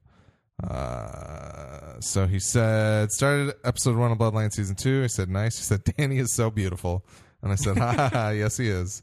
[0.63, 5.03] Uh, so he said, started episode one of Bloodline season two.
[5.03, 5.57] I said, nice.
[5.57, 7.05] He said, Danny is so beautiful,
[7.41, 9.01] and I said, ha ha ha, yes he is.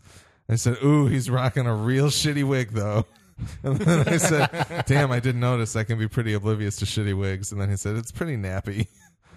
[0.49, 3.07] And I said, ooh, he's rocking a real shitty wig though.
[3.65, 5.75] And then I said, damn, I didn't notice.
[5.75, 7.51] I can be pretty oblivious to shitty wigs.
[7.51, 8.87] And then he said, it's pretty nappy.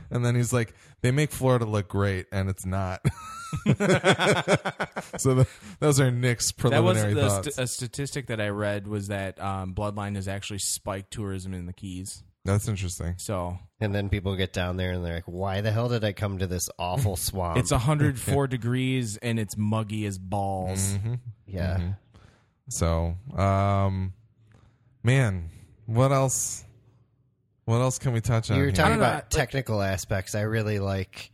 [0.09, 3.01] And then he's like, they make Florida look great, and it's not.
[5.17, 5.47] so the,
[5.79, 7.55] those are Nick's that was preliminary the thoughts.
[7.55, 11.65] st- a statistic that I read was that um, Bloodline has actually spiked tourism in
[11.65, 12.23] the Keys.
[12.45, 13.15] That's interesting.
[13.17, 16.13] So And then people get down there and they're like, "Why the hell did I
[16.13, 20.93] come to this awful swamp?" it's 104 degrees and it's muggy as balls.
[20.93, 21.15] Mm-hmm.
[21.45, 21.93] yeah.
[22.69, 24.13] So, um,
[25.03, 25.49] man,
[25.85, 26.63] what else?
[27.65, 28.55] What else can we touch on?
[28.57, 28.75] You were here?
[28.75, 30.33] talking don't know, about like- technical aspects.
[30.35, 31.31] I really like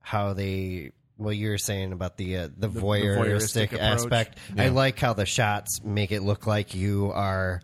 [0.00, 0.92] how they.
[1.16, 3.80] Well, you were saying about the uh, the, the voyeuristic, voyeuristic approach.
[3.80, 4.38] aspect.
[4.58, 7.60] I like how the shots make it look like you are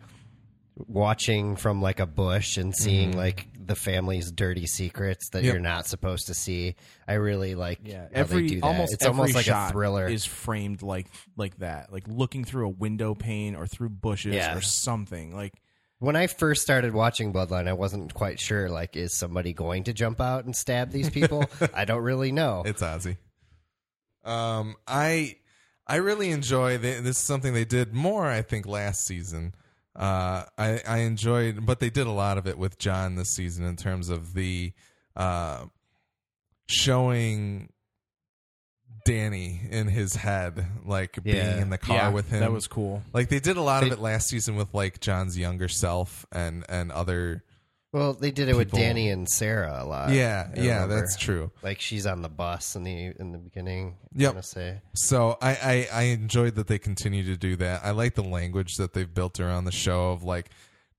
[0.76, 5.46] watching from like a bush and seeing like the family's dirty secrets that Mm-hmm.
[5.46, 5.54] Yep.
[5.54, 6.74] you're not supposed to see.
[7.06, 8.66] I really like Yeah, how they every do that.
[8.66, 10.06] almost it's every almost like shot a thriller.
[10.08, 14.56] is framed like like that, like looking through a window pane or through bushes Yeah.
[14.56, 15.34] or something.
[15.34, 15.52] Like
[15.98, 18.70] when I first started watching Bloodline, I wasn't quite sure.
[18.70, 21.44] Like, is somebody going to jump out and stab these people?
[21.74, 22.62] I don't really know.
[22.64, 23.18] It's Ozzy.
[24.24, 25.36] Um, I
[25.86, 27.18] I really enjoy the, this.
[27.18, 29.54] Is something they did more, I think, last season.
[29.96, 33.64] Uh, I I enjoyed, but they did a lot of it with John this season
[33.64, 34.72] in terms of the
[35.16, 35.64] uh,
[36.68, 37.70] showing
[39.06, 41.44] Danny in his head, like Yeah.
[41.50, 42.40] being in the car yeah, with him.
[42.40, 43.02] that was cool.
[43.12, 46.26] like they did a lot of They- it last season with like John's younger self
[46.32, 47.42] and and other.
[47.92, 50.10] Well, they did it with People- Danny and Sarah a lot.
[50.10, 50.94] yeah, I yeah, remember.
[50.96, 51.50] that's true.
[51.62, 53.96] Like she's on the bus in the in the beginning.
[54.14, 54.30] Yep.
[54.30, 57.84] I want to say So I, I I enjoyed that they continue to do that.
[57.84, 60.50] I like the language that they've built around the show of like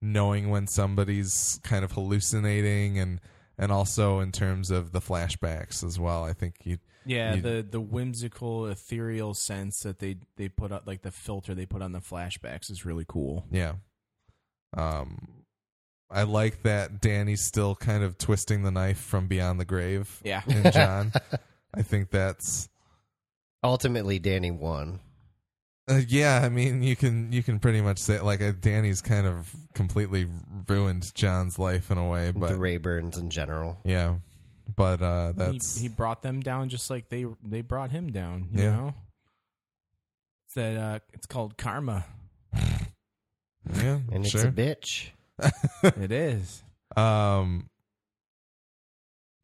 [0.01, 3.21] knowing when somebody's kind of hallucinating and
[3.57, 6.25] and also in terms of the flashbacks as well.
[6.25, 10.85] I think you Yeah, you- the the whimsical, ethereal sense that they they put out,
[10.87, 13.45] like the filter they put on the flashbacks, is really cool.
[13.49, 13.75] yeah.
[14.75, 15.40] Um
[16.11, 20.41] I like that Danny's still kind of twisting the knife from beyond the grave Yeah,
[20.47, 21.13] in John.
[21.73, 22.67] I think that's
[23.63, 24.99] ultimately Danny won.
[25.89, 29.25] Uh, yeah, I mean, you can you can pretty much say like uh, Danny's kind
[29.25, 30.27] of completely
[30.67, 33.77] ruined John's life in a way, but the Rayburns in general.
[33.83, 34.15] yeah,
[34.75, 38.49] but uh, that's he brought them down just like they they brought him down.
[38.53, 38.71] You Yeah.
[38.71, 38.93] know,
[40.45, 42.05] it's that uh, it's called karma.
[42.53, 45.09] yeah, And it's a bitch.
[45.83, 46.63] It is.
[46.95, 47.69] um,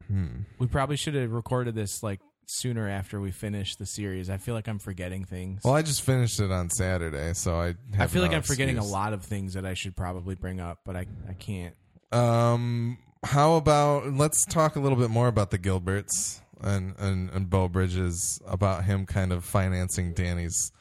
[0.06, 0.42] hmm.
[0.58, 4.30] We probably should have recorded this like sooner after we finished the series.
[4.30, 5.62] I feel like I'm forgetting things.
[5.64, 8.78] Well, I just finished it on Saturday, so I have I feel like I'm forgetting
[8.78, 11.74] a lot of things that I should probably bring up, but I I can't.
[12.10, 17.50] Um, how about let's talk a little bit more about the Gilberts and and and
[17.50, 20.72] Beau Bridges about him kind of financing Danny's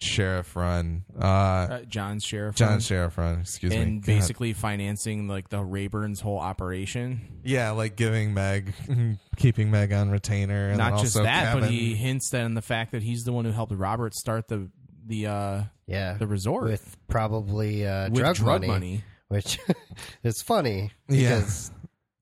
[0.00, 1.04] sheriff run.
[1.18, 3.40] Uh, Uh, John's sheriff, John's run, sheriff run.
[3.40, 3.78] Excuse me.
[3.78, 4.06] and God.
[4.06, 7.40] basically financing like the Rayburn's whole operation.
[7.44, 8.74] Yeah, like giving Meg,
[9.36, 12.62] keeping Meg on retainer, and Not just also that, but he hints that on the
[12.62, 14.70] fact that he's the one who helped Robert start the
[15.06, 16.14] the uh Yeah.
[16.14, 19.04] the resort with probably uh, with drug, drug money, money.
[19.28, 19.58] which
[20.24, 21.36] is funny Yeah.
[21.38, 21.70] because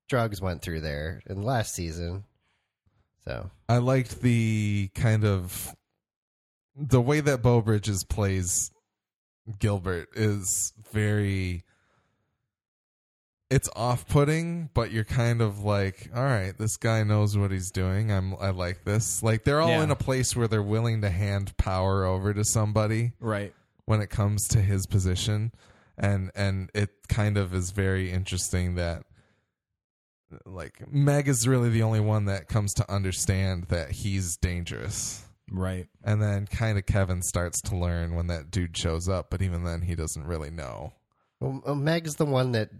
[0.08, 2.24] drugs went through there in last season.
[3.26, 5.74] So I liked the kind of
[6.76, 8.70] the way that Beau Bridges plays
[9.58, 11.64] Gilbert is very.
[13.50, 18.10] It's off-putting, but you're kind of like, all right, this guy knows what he's doing.
[18.10, 19.22] I'm, I like this.
[19.22, 19.82] Like they're all Yeah.
[19.84, 23.12] in a place where they're willing to hand power over to somebody.
[23.20, 23.52] Right.
[23.86, 25.52] when it comes to his position
[25.98, 29.02] and and it kind of is very interesting that
[30.46, 35.22] like Meg is really the only one that comes to understand that he's dangerous.
[35.56, 35.86] Right.
[36.02, 39.62] And then kind of Kevin starts to learn when that dude shows up, but even
[39.64, 40.92] then he doesn't really know.
[41.40, 42.70] well, Meg's the one that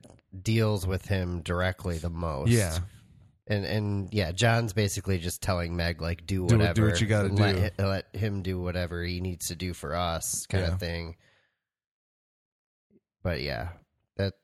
[0.42, 2.50] deals with him directly the most.
[2.50, 2.78] Yeah.
[3.46, 7.06] and and yeah, John's basically just telling Meg like do Do- do whatever, what you
[7.06, 7.60] gotta let, do.
[7.78, 10.72] hi- let him do whatever he needs to do for us, kind Yeah.
[10.72, 11.14] of thing.
[13.22, 13.68] But yeah,
[14.16, 14.34] that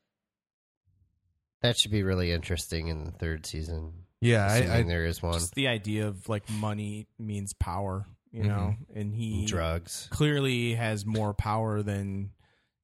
[1.61, 3.93] that should be really interesting in the third season.
[4.21, 5.33] Yeah, I, assuming I there is one.
[5.33, 8.99] Just the idea of like money means power you know, mm-hmm.
[8.99, 10.07] and he Drugs.
[10.09, 12.31] clearly has more power than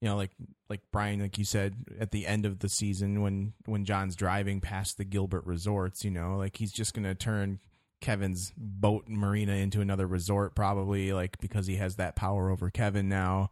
[0.01, 0.31] you know like
[0.69, 4.61] like Brian like you said at the end of the season when when John's driving
[4.61, 7.59] past the Gilbert resorts you know like he's just going to turn
[8.01, 13.09] Kevin's boat marina into another resort probably like because he has that power over Kevin
[13.09, 13.49] now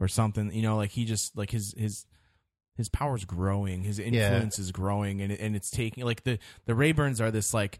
[0.00, 2.06] or something you know like he just like his his
[2.76, 7.20] his power's growing his influence is growing and and it's taking like the the Rayburns
[7.20, 7.78] are this like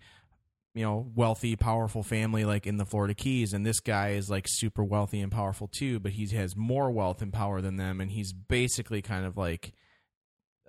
[0.79, 4.45] you know wealthy powerful family like in the Florida Keys and this guy is like
[4.47, 8.13] super wealthy and powerful too but he has more wealth and power than them and
[8.13, 9.73] he's basically kind of like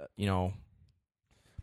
[0.02, 0.52] uh, you know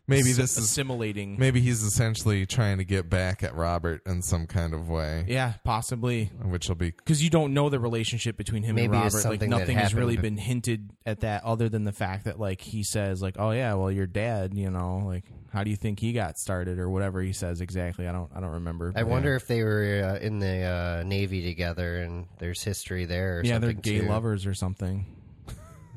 [0.09, 4.21] Maybe assi- this is assimilating maybe he's essentially trying to get back at Robert in
[4.21, 8.37] some kind of way, yeah possibly which will be because you don't know the relationship
[8.37, 10.35] between him Maybe and it's Robert like something that nothing has really happened.
[10.37, 13.73] been hinted at that other than the fact that like he says like oh yeah
[13.73, 17.21] well your dad you know like how do you think he got started or whatever
[17.21, 20.39] he says exactly I don't I don't remember I wonder if they were uh, in
[20.39, 23.81] the uh, Navy together and there's history there or yeah they're something.
[23.93, 24.07] gay too.
[24.07, 25.05] lovers or something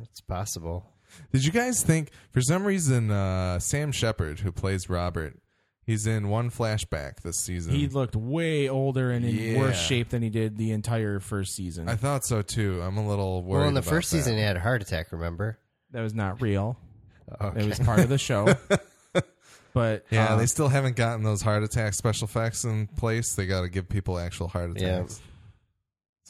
[0.03, 0.85] It's possible.
[1.33, 5.39] Did you guys think for some reason uh, Sam Shepard, who plays Robert,
[5.85, 7.75] he's in one flashback this season?
[7.75, 9.59] He looked way older and in Yeah.
[9.59, 11.89] worse shape than he did the entire first season.
[11.89, 12.81] I thought so too.
[12.83, 13.61] I'm a little worried.
[13.61, 14.19] Well, in the about first that.
[14.19, 15.13] season, he had a heart attack.
[15.13, 15.59] Remember?
[15.93, 16.77] that was not real.
[17.41, 17.61] Okay.
[17.65, 18.55] It was part of the show.
[19.73, 23.35] but Yeah, uh, they still haven't gotten those heart attack special effects in place.
[23.35, 24.99] They got to give people actual heart Yeah.
[24.99, 25.21] attacks.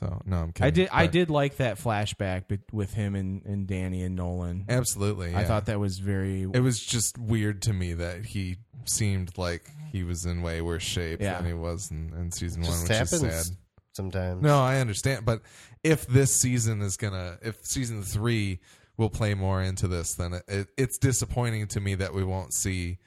[0.01, 0.67] So no, I'm kidding.
[0.67, 4.17] I did I But did like that flashback be- with him and, and Danny and
[4.17, 4.65] Nolan.
[4.69, 5.35] absolutely.
[5.35, 5.47] I yeah.
[5.47, 10.03] thought that was very it was just weird to me that he seemed like he
[10.03, 11.37] was in way worse shape Yeah.
[11.37, 13.57] than he was in, in season one, Just which happens is sad.
[13.93, 14.43] sometimes.
[14.43, 15.43] No, I understand, but
[15.85, 18.61] if this season is gonna, if season three
[18.97, 22.55] will play more into this, then it, it, it's disappointing to me that we won't
[22.55, 22.99] see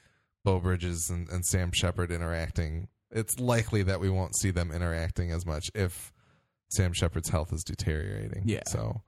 [0.44, 2.88] Beau Bridges and, and Sam Shepard interacting.
[3.12, 6.12] It's likely that we won't see them interacting as much if
[6.74, 8.44] Sam Shepard's health is deteriorating.
[8.46, 8.64] Yeah.
[8.68, 9.02] So,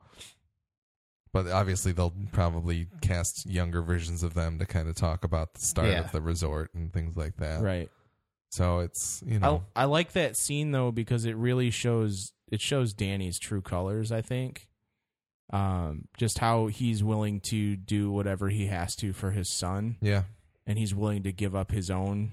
[1.33, 5.61] but obviously they'll probably cast younger versions of them to kind of talk about the
[5.61, 5.99] start Yeah.
[6.01, 7.61] of the resort and things like that.
[7.61, 7.89] right.
[8.51, 12.61] So it's you know I I like that scene though because it really shows it
[12.61, 14.13] shows Danny's true colors.
[14.13, 14.67] I think,
[15.51, 20.23] um, just how he's willing to do whatever he has to for his son, yeah
[20.67, 22.31] and he's willing to give up his own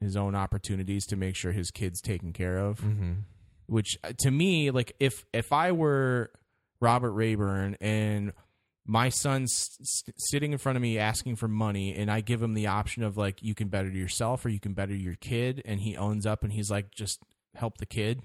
[0.00, 2.80] his own opportunities to make sure his kid's taken care of.
[2.80, 3.12] hmm
[3.66, 6.30] which uh, to me like if if i were
[6.80, 8.32] robert rayburn and
[8.88, 9.76] my son's
[10.16, 13.16] sitting in front of me asking for money and i give him the option of
[13.16, 16.44] like you can better yourself or you can better your kid and he owns up
[16.44, 17.20] and he's like just
[17.54, 18.22] help the kid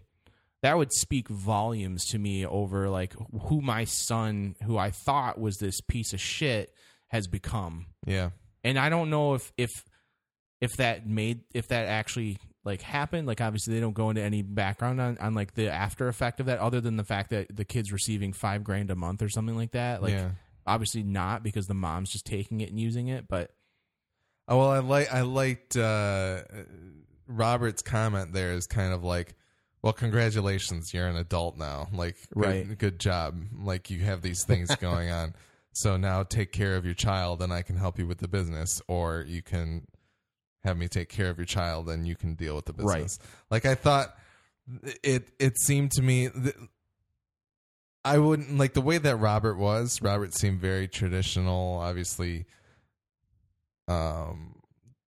[0.62, 3.16] that would speak volumes to me over like
[3.48, 6.72] who my son who i thought was this piece of shit
[7.12, 7.88] has become.
[8.06, 8.30] Yeah.
[8.64, 9.70] And I don't know if if
[10.62, 13.28] if that made if that actually like happened.
[13.28, 16.46] Like obviously they don't go into any background on, on like the after effect of
[16.48, 19.56] that, other than the fact that the kid's receiving five grand a month or something
[19.56, 20.02] like that.
[20.02, 20.32] Like yeah.
[20.68, 23.52] obviously not because the mom's just taking it and using it, but
[24.48, 26.42] Oh well, I like I liked uh,
[27.28, 28.34] Robert's comment.
[28.34, 29.36] There is kind of like,
[29.82, 31.88] well, congratulations, you're an adult now.
[31.94, 32.78] Like, good, Right.
[32.78, 33.42] good job.
[33.58, 35.34] Like you have these things going on.
[35.74, 38.82] So now take care of your child, and I can help you with the business,
[38.90, 39.88] or you can
[40.64, 43.20] have me take care of your child, and you can deal with the business.
[43.22, 43.28] Right.
[43.50, 44.16] Like I thought,
[45.04, 46.28] it it seemed to me.
[46.28, 46.56] That,
[48.04, 50.02] I wouldn't like the way that Robert was.
[50.02, 51.78] Robert seemed very traditional.
[51.78, 52.46] Obviously,
[53.88, 54.56] um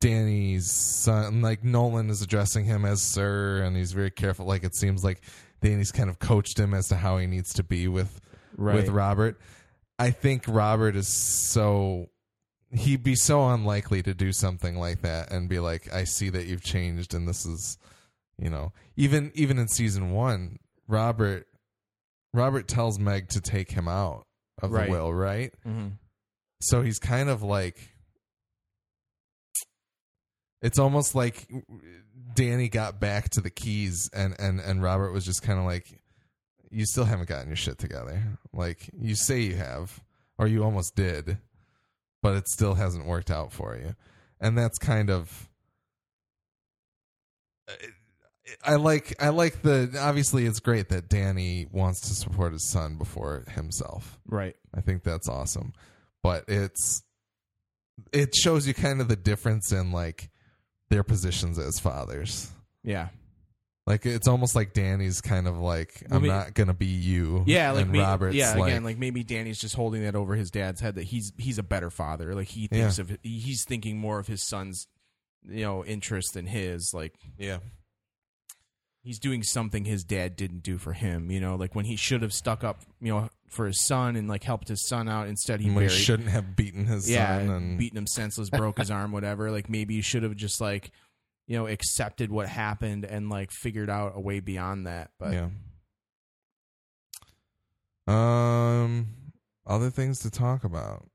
[0.01, 4.75] Danny's son like Nolan is addressing him as sir and he's very careful like it
[4.77, 5.23] seems like
[5.63, 8.21] Danny's kind of coached him as to how he needs to be with
[8.57, 8.77] Right.
[8.77, 9.41] with Robert.
[9.99, 12.11] I think Robert is so
[12.75, 16.47] he'd be so unlikely to do something like that and be like I see that
[16.47, 17.79] you've changed and this is
[18.39, 20.59] you know even even in season 1
[20.89, 21.47] Robert
[22.33, 24.27] Robert tells Meg to take him out
[24.61, 24.87] of Right.
[24.87, 25.53] the will, right?
[25.63, 25.89] hmm
[26.61, 27.91] So he's kind of like
[30.63, 31.47] it's almost like
[32.35, 36.01] Danny got back to the keys and and and Robert was just kind of like
[36.71, 38.21] you still haven't gotten your shit together.
[38.53, 40.03] Like you say you have
[40.39, 41.39] or you almost did,
[42.25, 43.95] but it still hasn't worked out for you.
[44.41, 45.51] And that's kind of
[47.69, 47.73] uh,
[48.65, 52.97] I like I like the obviously it's great that Danny wants to support his son
[52.97, 54.19] before himself.
[54.27, 54.57] right.
[54.75, 55.75] I think that's awesome.
[56.23, 57.03] But it's
[58.11, 60.31] it shows you kind of the difference in like
[60.89, 62.51] their positions as fathers.
[62.83, 63.09] Yeah.
[63.87, 67.45] Like it's almost like Danny's kind of like I'm me- not gonna be you.
[67.47, 70.35] Yeah, like and me, Robert's yeah, like, again, like maybe Danny's just holding that over
[70.35, 72.35] his dad's head that he's he's a better father.
[72.35, 73.03] Like he thinks Yeah.
[73.03, 74.87] of he's thinking more of his son's
[75.47, 76.93] you know interest than his.
[76.95, 77.59] Like yeah.
[79.03, 81.31] he's doing something his dad didn't do for him.
[81.31, 84.29] You know, like when he should have stuck up, you know, for his son and
[84.29, 85.29] like helped his son out.
[85.29, 88.91] Instead, he he shouldn't have beaten his yeah, son and beaten him senseless, broke his
[88.91, 89.51] arm, whatever.
[89.51, 90.91] Like maybe you should have just like,
[91.47, 95.11] you know, accepted what happened and like figured out a way beyond that.
[95.19, 95.49] But yeah.
[98.07, 99.07] Um,
[99.67, 101.07] other things to talk about.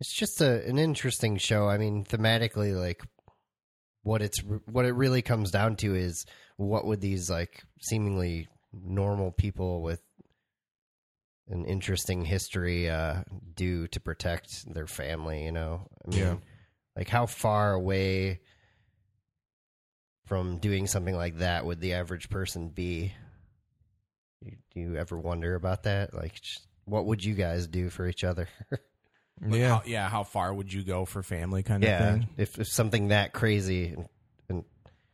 [0.00, 1.68] It's just a, an interesting show.
[1.68, 3.02] I mean, thematically, like
[4.02, 6.24] what it's what it really comes down to is
[6.56, 10.02] what would these like seemingly normal people with
[11.48, 13.22] an interesting history uh,
[13.54, 15.44] do to protect their family?
[15.44, 16.34] You know, I mean, Yeah.
[16.96, 18.40] Like how far away
[20.26, 23.12] from doing something like that would the average person be?
[24.42, 26.14] Do do you ever wonder about that?
[26.14, 26.40] Like,
[26.84, 28.48] what would you guys do for each other?
[29.42, 30.08] Like, yeah, how, yeah.
[30.08, 32.28] How far would you go for family kind of thing?
[32.36, 34.08] if, if something that crazy and,
[34.48, 34.64] and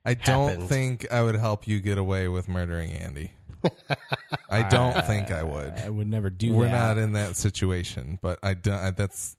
[0.05, 0.69] I don't happened.
[0.69, 3.33] think I would help you get away with murdering Andy.
[4.51, 5.75] I don't uh, think I would.
[5.79, 6.97] I would never do We're that.
[6.97, 8.79] not in that situation, but I don't.
[8.79, 9.37] I, that's,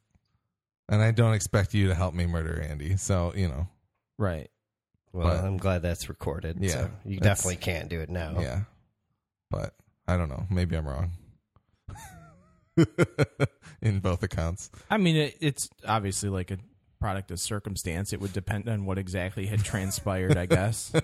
[0.92, 2.98] and I don't expect you to help me murder Andy.
[2.98, 3.68] So you know,
[4.20, 4.50] right.
[5.14, 6.58] Well, But- I'm glad that's recorded.
[6.62, 8.40] Yeah, so you that's- definitely can't do it now.
[8.40, 8.62] yeah.
[9.50, 9.74] But
[10.08, 10.46] I don't know.
[10.50, 11.12] Maybe I'm wrong.
[13.82, 14.70] in both accounts.
[14.90, 16.58] I mean, it, it's obviously like a
[17.00, 18.14] product of circumstance.
[18.14, 20.92] It would depend on what exactly had transpired, I guess.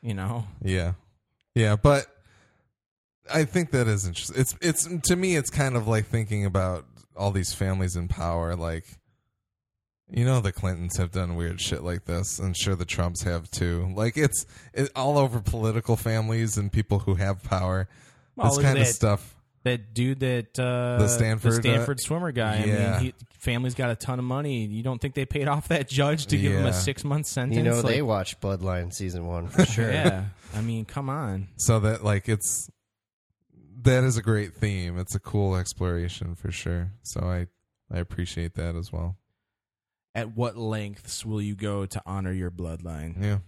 [0.00, 0.92] You know, Yeah,
[1.56, 2.06] yeah, but
[3.34, 4.40] I think that is interesting.
[4.40, 6.84] It's it's to me, it's kind of like thinking about
[7.16, 8.54] all these families in power.
[8.54, 8.84] Like,
[10.10, 13.50] you know, the Clintons have done weird shit like this, and sure, the Trumps have
[13.50, 13.92] too.
[13.94, 17.88] Like, it's it, all over political families and people who have power.
[18.36, 19.36] Well, this look at kind of stuff.
[19.64, 22.64] that dude that uh, The Stanford, uh, Stanford swimmer guy.
[22.64, 22.96] yeah.
[22.96, 24.64] I mean, he, family's got a ton of money.
[24.64, 27.56] You don't think they paid off that judge to give him a six month sentence?
[27.56, 29.90] You know, Like, they watched Bloodline season one for sure.
[29.90, 30.24] yeah.
[30.54, 31.48] I mean, come on.
[31.56, 32.70] So that like it's
[33.82, 34.98] that is a great theme.
[34.98, 36.92] It's a cool exploration for sure.
[37.02, 37.46] So I
[37.94, 39.17] I appreciate that as well.
[40.14, 43.38] At what lengths will you go to honor your bloodline Yeah.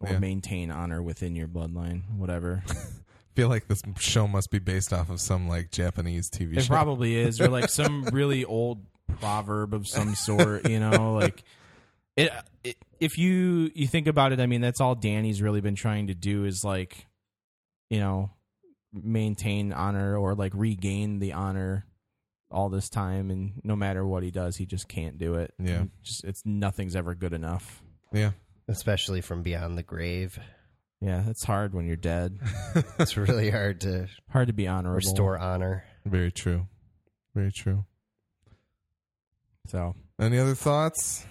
[0.00, 0.18] or Yeah.
[0.18, 2.02] maintain honor within your bloodline?
[2.16, 2.62] Whatever.
[3.34, 6.68] feel like this show must be based off of some like Japanese TV It show.
[6.68, 8.84] probably is, or like some really old
[9.20, 10.68] proverb of some sort.
[10.68, 11.42] You know, like
[12.16, 12.30] it,
[12.62, 12.76] it.
[13.00, 16.14] If you you think about it, I mean, that's all Danny's really been trying to
[16.14, 17.06] do is like,
[17.90, 18.30] you know,
[18.92, 21.84] maintain honor or like regain the honor
[22.54, 25.52] all this time, and no matter what he does, he just can't do it.
[25.58, 25.72] Yeah.
[25.80, 27.82] And just it's nothing's ever good enough.
[28.12, 28.30] yeah.
[28.68, 30.38] Especially from beyond the grave.
[31.02, 32.38] Yeah, it's hard when you're dead.
[32.98, 34.96] It's really hard to Hard to be honorable.
[34.96, 35.84] restore honor.
[36.06, 36.66] Very true.
[37.34, 37.84] Very true.
[39.66, 41.26] So Any other thoughts?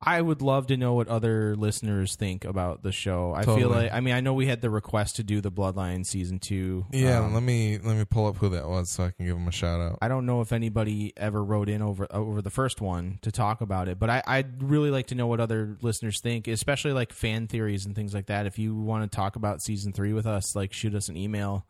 [0.00, 3.32] I would love to know what other listeners think about the show.
[3.34, 3.74] I feel Totally.
[3.84, 6.86] like I mean I know we had the request to do the Bloodline season two.
[6.92, 9.36] Yeah, Um, let me let me pull up who that was so I can give
[9.36, 9.98] him a shout out.
[10.00, 13.60] I don't know if anybody ever wrote in over over the first one to talk
[13.60, 17.12] about it, but I, I'd really like to know what other listeners think, especially like
[17.12, 18.46] fan theories and things like that.
[18.46, 21.66] If you want to talk about season three with us, like shoot us an email.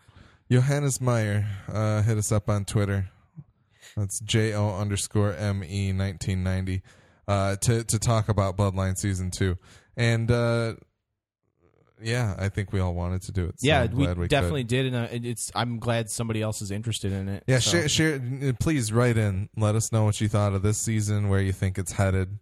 [0.51, 3.09] Johannes Meyer, uh, hit us up on Twitter.
[3.97, 6.83] That's J O underscore M E nineteen ninety.
[7.29, 9.59] Uh, to to talk about Bloodline season two,
[9.99, 10.75] and uh,
[12.03, 13.61] yeah, I think we all wanted to do it.
[13.61, 14.69] So yeah, we, we definitely Could.
[14.69, 17.45] did, and uh, it's I'm glad somebody else is interested in it.
[17.47, 18.55] Yeah, So- share, share.
[18.61, 19.49] Please write in.
[19.57, 22.39] Let us know what you thought of this season, where you think it's headed.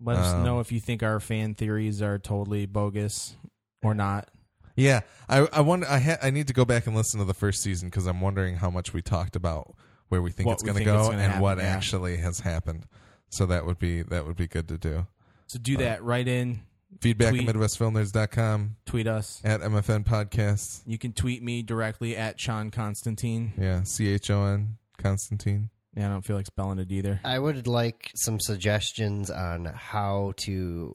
[0.00, 3.34] Let us Um, know if you think our fan theories are totally bogus
[3.82, 4.28] or not.
[4.76, 5.86] Yeah, I I wonder.
[5.88, 8.20] I ha- I need to go back and listen to the first season because I'm
[8.20, 9.74] wondering how much we talked about
[10.10, 11.64] where we think What it's going to go and happen, what yeah.
[11.64, 12.86] actually has happened.
[13.32, 15.06] So that would be that would be good to do.
[15.46, 16.04] So do uh, that.
[16.04, 16.62] Write in,
[17.00, 17.48] Feedback Tweet.
[17.48, 19.40] at MidwestFilmNerds.com tweet us.
[19.44, 20.82] at MFN Podcasts.
[20.86, 23.52] You can tweet me directly at Sean Constantine.
[23.58, 25.70] Yeah, C H O N Constantine.
[25.96, 27.20] Yeah, I don't feel like spelling it either.
[27.24, 30.94] I would like some suggestions on how to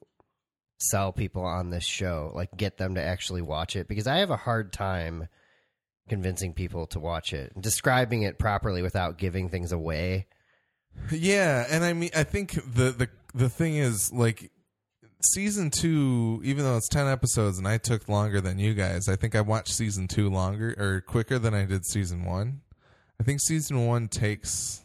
[0.80, 4.32] sell people on this show, like get them to actually watch it, because I have
[4.32, 5.28] a hard time
[6.10, 10.28] convincing people to watch it, describing it properly without giving things away.
[11.12, 14.52] Yeah, and I mean, I think the the the thing is like
[15.34, 19.08] season two, even though it's ten episodes, and I took longer than you guys.
[19.08, 22.62] I think I watched season two longer or quicker than I did season one.
[23.20, 24.84] I think season one takes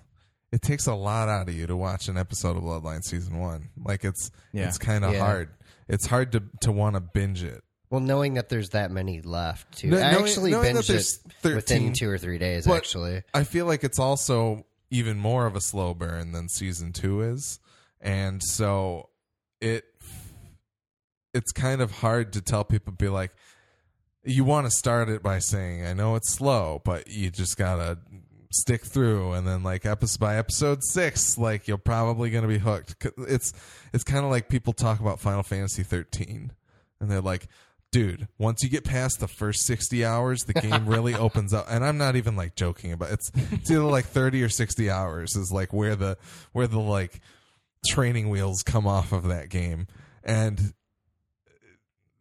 [0.53, 3.71] it takes a lot out of you to watch an episode of Bloodline season one.
[3.83, 4.69] Like it's Yeah.
[4.69, 5.21] it's kind of Yeah.
[5.21, 5.49] hard.
[5.89, 7.63] It's hard to to want to binge it.
[7.91, 9.89] Well, knowing that there's that many left, too.
[9.89, 12.67] No- I knowing- actually knowing binged it 13 within two or three days.
[12.67, 17.23] Actually, I feel like it's also even more of a slow burn than season two
[17.23, 17.59] is,
[18.01, 19.09] and so
[19.61, 19.85] it
[21.33, 23.33] it's kind of hard to tell people be like
[24.23, 27.99] you want to start it by saying I know it's slow, but you just gotta
[28.51, 33.07] stick through and then like episode by episode six like you're probably gonna be hooked.
[33.17, 33.53] It's
[33.95, 36.53] it's kind of like people talk about final fantasy 13
[37.01, 37.49] and they're like
[37.93, 41.85] dude once you get past the first 60 hours the game really opens up and
[41.85, 45.53] i'm not even like joking about it's it's either like 30 or 60 hours is
[45.53, 46.17] like where the
[46.53, 47.21] where the like
[47.87, 49.87] training wheels come off of that game
[50.25, 50.73] and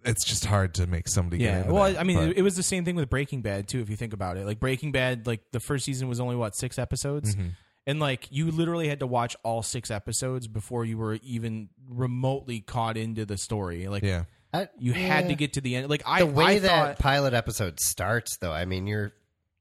[0.04, 1.72] it's just hard to make somebody get Yeah.
[1.72, 3.82] Well, that, I mean, but- it, it was the same thing with Breaking Bad too.
[3.82, 6.56] If you think about it, like Breaking Bad, like the first season was only what
[6.56, 7.50] six episodes, Mm-hmm.
[7.86, 12.62] and like you literally had to watch all six episodes before you were even remotely
[12.62, 13.88] caught into the story.
[13.88, 14.24] Like, yeah
[14.54, 15.90] I, you had to get to the end.
[15.90, 18.52] Like, I the way I that thought, pilot episode starts, though.
[18.52, 19.14] I mean, you're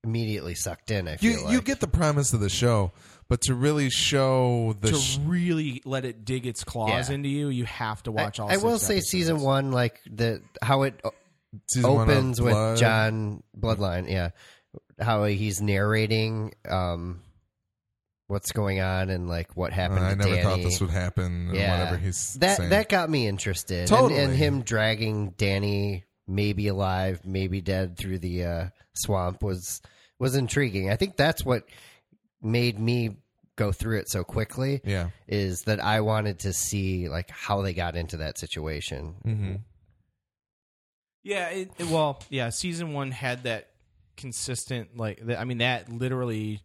[0.03, 1.07] immediately sucked in.
[1.09, 2.93] I feel you like you get the premise of the show
[3.29, 7.15] but to really show the to sh- really let it dig its claws Yeah.
[7.15, 8.51] into you, you have to I, watch all.
[8.51, 9.11] I will say, episodes.
[9.11, 11.01] season one, like the how it
[11.73, 14.11] season opens with John Bloodline.
[14.11, 14.31] Yeah,
[14.99, 17.23] how he's narrating um,
[18.31, 20.01] what's going on and like what Uh, happened.
[20.01, 20.43] I to never Danny.
[20.43, 21.51] thought this would happen.
[21.53, 22.71] Yeah, or whatever he's that saying.
[22.71, 23.81] that got me interested.
[23.81, 24.21] And- Totally.
[24.21, 29.83] and, him dragging Danny, maybe alive, maybe dead, through the uh, swamp was
[30.19, 30.91] was intriguing.
[30.91, 31.65] I think that's what
[32.43, 33.17] made me
[33.57, 34.81] go through it so quickly.
[34.85, 35.11] yeah.
[35.29, 39.15] Is that I wanted to see like how they got into that situation.
[39.23, 39.55] hmm
[41.23, 43.69] Yeah, it, it- well, yeah, season one had that
[44.17, 45.25] consistent like.
[45.25, 46.63] The, I mean, that literally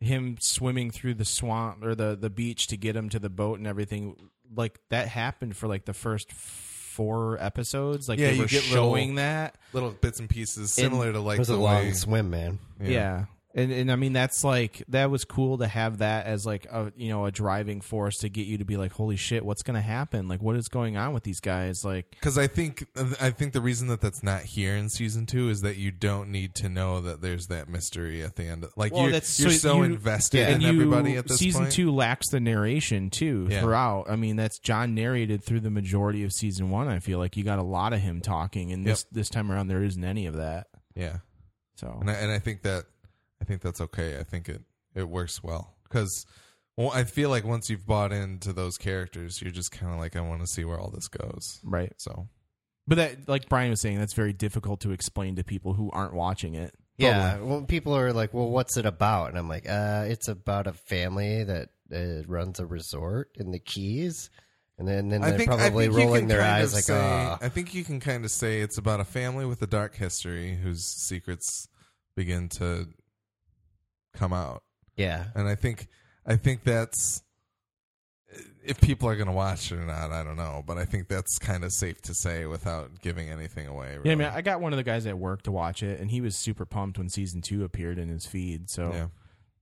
[0.00, 3.58] him swimming through the swamp or the the beach to get him to the boat
[3.58, 4.16] and everything.
[4.54, 8.08] Like that happened for like the first four episodes.
[8.08, 9.58] Like Yeah, they you were get showing little- that.
[9.72, 11.92] Little bits and pieces, similar to It like was a the long way.
[11.92, 12.58] swim, man.
[12.80, 13.26] Yeah.
[13.54, 16.92] And and I mean that's like that was cool to have that as like a
[16.96, 19.80] you know a driving force to get you to be like holy shit what's gonna
[19.80, 22.86] happen like what is going on with these guys like Because I think
[23.20, 26.30] I think the reason that that's not here in season two is that you don't
[26.30, 28.66] need to know that there's that mystery at the end.
[28.76, 30.48] Like Well, you're, that's- you're so so, you- invested Yeah.
[30.48, 31.72] in and you, everybody at this season point.
[31.72, 33.62] two lacks the narration too Yeah.
[33.62, 34.10] throughout.
[34.10, 36.86] I mean, that's John narrated through the majority of season one.
[36.88, 39.68] I feel like you got a lot of him talking, and this this time around
[39.68, 40.66] there isn't any of that.
[40.94, 41.18] Yeah,
[41.76, 42.84] So and I, and I think that
[43.40, 44.18] I think that's okay.
[44.18, 44.62] I think it
[44.94, 46.26] it works well because
[46.76, 50.14] well, I feel like once you've bought into those characters, you're just kind of like
[50.14, 51.60] I want to see where all this goes.
[51.64, 52.28] right, So
[52.86, 56.14] but that like Brian was saying, that's very difficult to explain to people who aren't
[56.14, 56.74] watching it.
[56.96, 57.38] Yeah.
[57.40, 60.72] Well, people are like, "Well, what's it about?" And I'm like, "Uh, it's about a
[60.72, 64.30] family that uh, runs a resort in the Keys."
[64.78, 66.98] And then, then I they're think I probably think rolling their eyes of like, say,
[67.00, 69.94] "Ah." I think you can kind of say it's about a family with a dark
[69.94, 71.68] history whose secrets
[72.16, 72.88] begin to
[74.18, 74.62] come out.
[74.96, 75.88] yeah." and I think
[76.26, 77.22] I think that's
[78.64, 81.08] if people are going to watch it or not, I don't know, but I think
[81.08, 83.96] that's kind of safe to say without giving anything away.
[83.96, 84.02] Really.
[84.04, 86.10] Yeah, I mean, I got one of the guys at work to watch it, and
[86.10, 88.68] he was super pumped when season two appeared in his feed.
[88.68, 89.06] So yeah.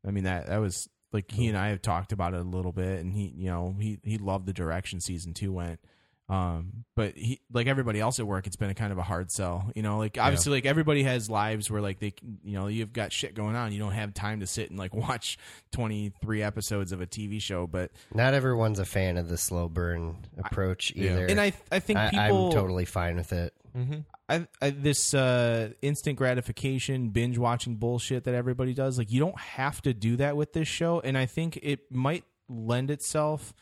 [0.07, 2.73] I mean that that was like he and I have talked about it a little
[2.73, 5.81] bit, and he you know he he loved the direction season two went.
[6.29, 9.31] Um, but he like everybody else at work, it's been a kind of a hard
[9.31, 9.70] sell.
[9.77, 13.12] You know, like obviously, like everybody has lives where like they you know you've got
[13.12, 15.39] shit going on, you don't have time to sit and like watch
[15.70, 17.66] twenty three episodes of a TV show.
[17.68, 21.12] But Not everyone's a fan of the slow burn approach yeah.
[21.12, 21.27] either.
[21.27, 23.55] and I I think I, people I'm totally fine with it.
[23.77, 24.01] Mm-hmm.
[24.29, 29.39] I, I, this uh, instant gratification binge watching bullshit that everybody does like you don't
[29.39, 33.55] have to do that with this show and i think it might lend itself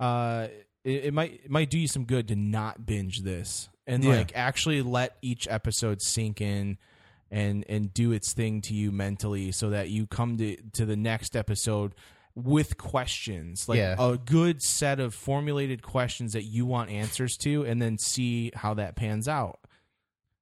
[0.00, 0.48] uh
[0.84, 4.16] it, it might it might do you some good to not binge this and Yeah.
[4.16, 6.78] like actually let each episode sink in
[7.30, 10.96] and and do its thing to you mentally so that you come to to the
[10.96, 11.94] next episode
[12.36, 13.94] with questions like Yeah.
[13.98, 18.74] a good set of formulated questions that you want answers to and then see how
[18.74, 19.60] that pans out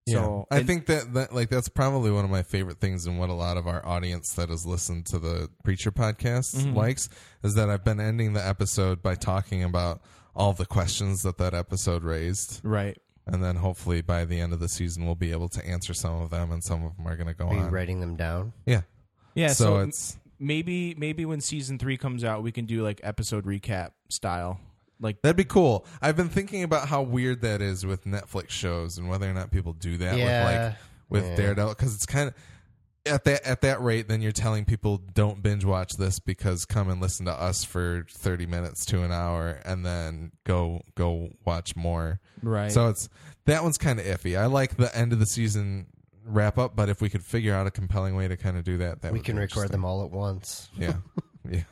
[0.09, 3.18] so I and- think that, that like that's probably one of my favorite things and
[3.20, 6.74] what a lot of our audience that has listened to the Preacher podcast Mm-hmm.
[6.76, 7.09] likes
[7.45, 10.03] is that I've been ending the episode by talking about
[10.34, 14.60] all the questions that that episode raised right and then hopefully by the end of
[14.60, 17.16] the season we'll be able to answer some of them and some of them are
[17.16, 17.70] going to go Are you on.
[17.70, 18.52] writing them down?
[18.66, 18.82] Yeah.
[19.34, 23.00] yeah so, so, it's maybe maybe when season three comes out we can do like
[23.04, 24.58] episode recap style
[25.00, 25.84] like That'd be cool.
[26.00, 29.50] I've been thinking about how weird that is with Netflix shows and whether or not
[29.50, 30.44] people do that Yeah.
[30.44, 30.76] with like
[31.08, 31.36] with Yeah.
[31.36, 32.34] Daredevil because it's kind of
[33.07, 34.09] at that at that rate.
[34.09, 38.07] Then you're telling people don't binge watch this because come and listen to us for
[38.11, 42.20] thirty minutes to an hour and then go go watch more.
[42.42, 43.09] right So it's
[43.46, 44.38] that one's kind of iffy.
[44.38, 45.86] I like the end of the season
[46.24, 48.78] wrap up, but if we could figure out a compelling way to kind of do
[48.78, 50.68] that, that we would can be record them all at once.
[50.76, 50.94] Yeah,
[51.50, 51.62] yeah,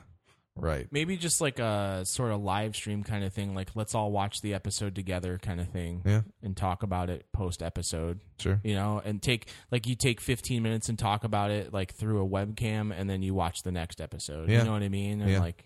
[0.63, 0.87] Right.
[0.91, 4.41] Maybe just like a sort of live stream kind of thing, like let's all watch
[4.41, 6.03] the episode together kind of thing.
[6.05, 6.23] Yeah.
[6.43, 8.21] And talk about it post episode.
[8.39, 8.61] Sure.
[8.63, 12.25] You know, and take like you take 15 minutes and talk about it like through
[12.25, 14.49] a webcam and then you watch the next episode.
[14.49, 14.59] Yeah.
[14.61, 15.21] You know what I mean?
[15.21, 15.41] And Yeah.
[15.41, 15.65] like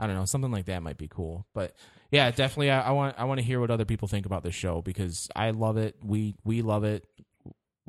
[0.00, 1.46] I don't know, something like that might be cool.
[1.54, 1.74] But
[2.10, 4.54] yeah, definitely I, I want I want to hear what other people think about this
[4.54, 5.96] show because I love it.
[6.04, 7.04] We we love it.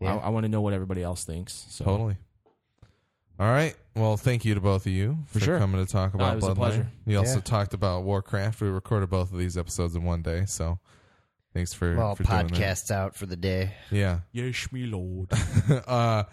[0.02, 0.16] Yeah.
[0.16, 1.66] I, I want to know what everybody else thinks.
[1.70, 2.18] So Totally.
[3.40, 3.76] All right.
[3.96, 5.58] Well, thank you to both of you for, sure.
[5.60, 6.56] coming to talk about it was a Bloodline.
[6.56, 6.88] pleasure.
[7.06, 7.42] You also Yeah.
[7.42, 8.62] talked about Warcraft.
[8.62, 10.80] We recorded both of these episodes in one day, so
[11.54, 13.74] thanks for, Well, for doing podcasts out for the day.
[13.92, 14.22] Yeah.
[14.32, 15.32] Yes, me lord.
[15.88, 16.24] uh,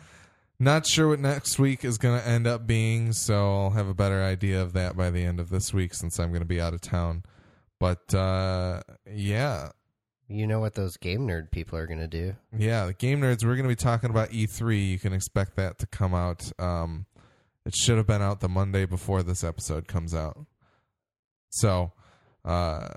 [0.58, 3.94] not sure what next week is going to end up being, so I'll have a
[3.94, 6.60] better idea of that by the end of this week since I'm going to be
[6.60, 7.24] out of town.
[7.80, 9.70] But uh, yeah,
[10.32, 12.34] You know what those game nerd people are going to do.
[12.56, 13.44] yeah, the game nerds.
[13.44, 14.88] We're going to be talking about E3.
[14.90, 16.50] You can expect that to come out.
[16.58, 17.06] Um,
[17.66, 20.38] it should have been out the Monday before this episode comes out.
[21.50, 21.92] So,
[22.44, 22.88] uh,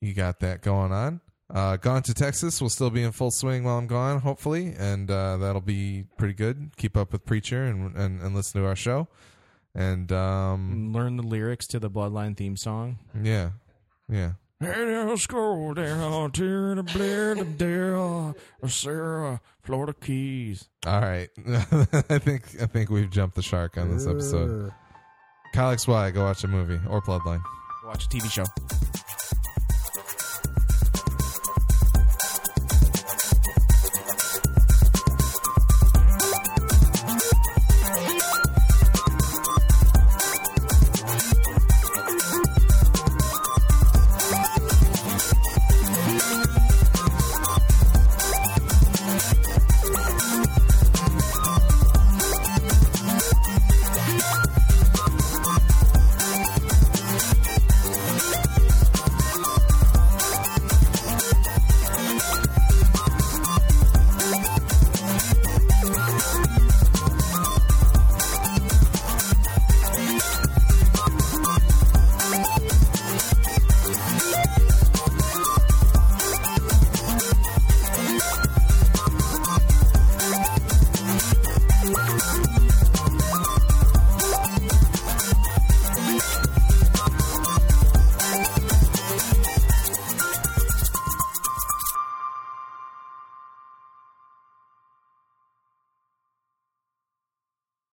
[0.00, 1.20] you got that going on.
[1.52, 5.10] Uh, Gone to Texas will still be in full swing while I'm gone, hopefully, and
[5.10, 6.70] uh, that'll be pretty good.
[6.76, 9.08] Keep up with Preacher and and, and listen to our show,
[9.74, 12.98] and um, Learn the lyrics to the Bloodline theme song.
[13.22, 13.50] yeah,
[14.08, 14.32] yeah.
[14.66, 18.36] And I'll scroll down to the blend of Dale,
[18.66, 20.68] Sarah, Florida Keys.
[20.86, 24.68] All right, I think I think we've jumped the shark on this episode.
[24.68, 24.74] Uh.
[25.52, 27.42] Kyle XY, go watch a movie or Bloodline.
[27.86, 28.44] Watch a TV show.